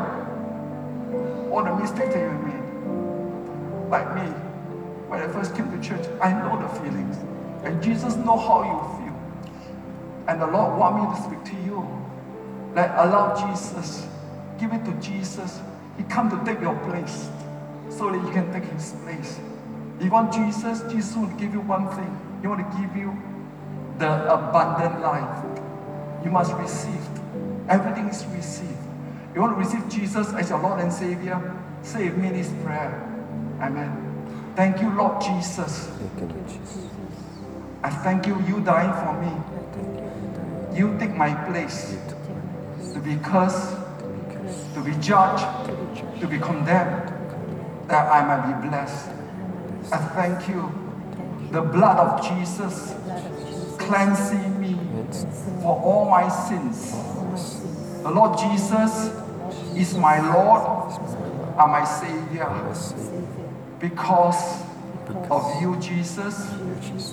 [1.51, 3.91] all the mistakes that you made.
[3.91, 4.23] Like me,
[5.09, 7.17] when I first came to church, I know the feelings.
[7.65, 9.17] And Jesus know how you feel.
[10.29, 11.87] And the Lord want me to speak to you.
[12.75, 14.07] Like allow Jesus,
[14.59, 15.61] give it to Jesus.
[15.97, 17.29] He come to take your place
[17.89, 19.41] so that you can take his place.
[20.01, 22.39] You want Jesus, Jesus will give you one thing.
[22.43, 23.17] He want to give you
[23.99, 25.45] the abundant life.
[26.25, 27.01] You must receive.
[27.69, 28.73] Everything is received.
[29.35, 31.41] You want to receive Jesus as your Lord and Savior?
[31.83, 33.03] Say me this prayer.
[33.61, 34.53] Amen.
[34.55, 35.87] Thank you, Lord Jesus.
[35.87, 36.87] Thank you, Lord Jesus.
[37.83, 39.33] I thank you, you dying for me.
[40.77, 40.97] You.
[40.99, 44.93] Take my place You took my place to be cursed, to be cursed, to be
[45.01, 47.13] judged, to be judged, to be condemned,
[47.89, 49.16] that I might be blessed.
[49.93, 50.73] I thank you.
[51.53, 52.95] The blood of Jesus
[53.79, 54.79] cleansing me
[55.63, 56.93] for all my sins.
[58.03, 59.13] The Lord Jesus
[59.77, 60.93] is my Lord
[61.59, 62.49] and my Savior.
[63.79, 64.63] Because
[65.31, 66.51] of you, Jesus,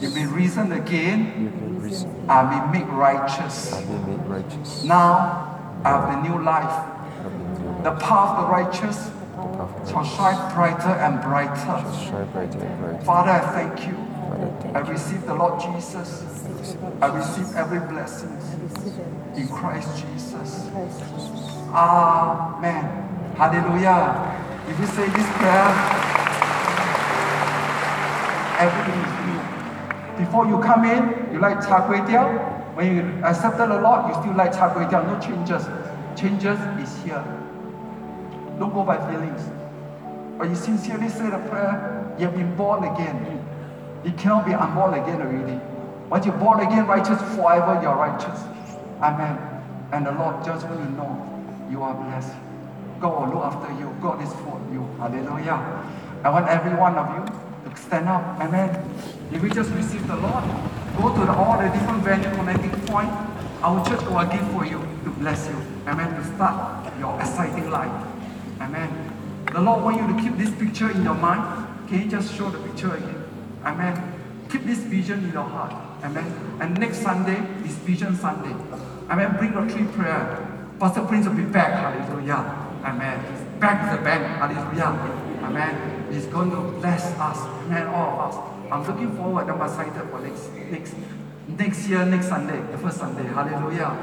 [0.02, 1.52] you've been risen again.
[2.28, 3.72] I've been made righteous.
[4.84, 7.84] Now I have the new life.
[7.84, 9.12] The path of the righteous
[9.90, 11.78] shall shine brighter and brighter.
[12.06, 13.06] shine brighter and brighter.
[13.06, 13.96] Father, I thank you.
[14.30, 16.24] Father, thank I receive the Lord Jesus.
[17.02, 18.32] I receive every blessing
[19.36, 20.70] in Christ Jesus.
[21.74, 22.86] Amen.
[23.36, 24.40] Hallelujah.
[24.70, 25.68] If you say this prayer,
[28.60, 30.26] everything is new.
[30.26, 32.76] Before you come in, you like char kway teow.
[32.76, 35.06] When you accepted the Lord, you still like char kway teow.
[35.06, 35.66] No changes.
[36.20, 37.24] Changes is here.
[38.60, 39.42] Don't go by feelings.
[40.38, 43.46] But you sincerely say the prayer, you have been born again.
[44.04, 45.60] You cannot be unborn again already.
[46.10, 48.40] Once you're born again, righteous forever, you're righteous.
[49.02, 49.38] Amen.
[49.92, 51.18] And the Lord just to know
[51.70, 52.34] you are blessed.
[53.00, 53.96] God will look after you.
[54.02, 54.88] God is for you.
[54.98, 55.58] Hallelujah.
[56.24, 58.40] I want every one of you to stand up.
[58.40, 58.70] Amen.
[59.32, 60.44] If we just receive the Lord,
[60.98, 63.10] go to the, all the different venue connecting point.
[63.62, 65.62] Our church will give for you to bless you.
[65.88, 66.14] Amen.
[66.16, 67.92] To start your exciting life.
[68.62, 69.03] Amen.
[69.54, 71.88] The Lord want you to keep this picture in your mind.
[71.88, 73.24] Can you just show the picture again?
[73.64, 74.14] Amen.
[74.50, 75.72] Keep this vision in your heart.
[76.04, 76.26] Amen.
[76.60, 78.56] And next Sunday is Vision Sunday.
[79.12, 79.38] Amen.
[79.38, 80.68] Bring your three prayer.
[80.80, 81.72] Pastor Prince will be back.
[81.72, 82.40] Hallelujah.
[82.84, 83.60] Amen.
[83.60, 84.26] Back to the band.
[84.42, 84.90] Hallelujah.
[85.44, 86.12] Amen.
[86.12, 87.38] He's going to bless us.
[87.38, 87.86] Amen.
[87.88, 88.72] All of us.
[88.72, 89.48] I'm looking forward.
[89.52, 90.96] I'm excited for next next
[91.48, 93.24] next year, next Sunday, the first Sunday.
[93.24, 93.96] Hallelujah.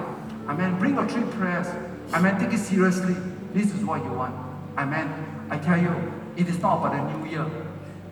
[0.46, 0.78] Amen.
[0.78, 1.66] Bring your three prayers.
[2.14, 2.38] Amen.
[2.38, 3.16] Take it seriously.
[3.52, 4.34] This is what you want.
[4.78, 5.29] Amen.
[5.50, 5.90] I tell you,
[6.36, 7.46] it is not about the new year.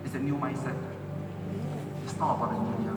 [0.05, 0.77] It's a new mindset.
[2.05, 2.97] It's not about the new year.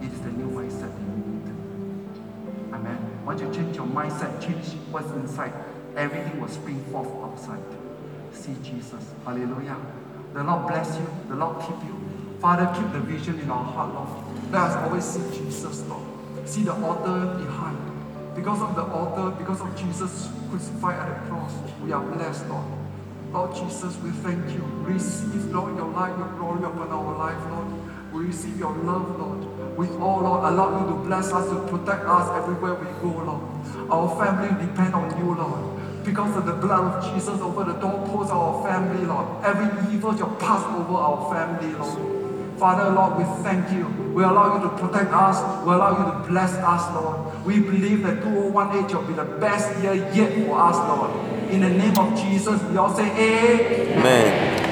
[0.00, 2.72] It is the new mindset that you need.
[2.72, 2.98] Amen.
[3.26, 5.52] Once you change your mindset, change what's inside,
[5.94, 7.62] everything will spring forth outside.
[8.32, 9.04] See Jesus.
[9.26, 9.76] Hallelujah.
[10.32, 11.06] The Lord bless you.
[11.28, 12.00] The Lord keep you.
[12.40, 14.52] Father, keep the vision in our heart, Lord.
[14.52, 16.02] Let us always see Jesus, Lord.
[16.48, 17.78] See the altar behind.
[18.34, 22.64] Because of the altar, because of Jesus crucified at the cross, we are blessed, Lord.
[23.36, 24.62] Lord Jesus, we thank you.
[24.80, 27.68] Receive, Lord, your light, your glory upon our life, Lord.
[28.10, 29.76] We receive your love, Lord.
[29.76, 33.90] We all, Lord, allow you to bless us, to protect us everywhere we go, Lord.
[33.90, 36.02] Our family depend on you, Lord.
[36.02, 39.44] Because of the blood of Jesus over the doorpost of our family, Lord.
[39.44, 42.15] Every evil shall pass over our family, Lord.
[42.58, 43.86] Father, Lord, we thank you.
[44.14, 45.36] We allow you to protect us.
[45.66, 47.44] We allow you to bless us, Lord.
[47.44, 51.50] We believe that 2018 will be the best year yet for us, Lord.
[51.50, 53.98] In the name of Jesus, we all say, Amen.
[53.98, 54.65] Amen.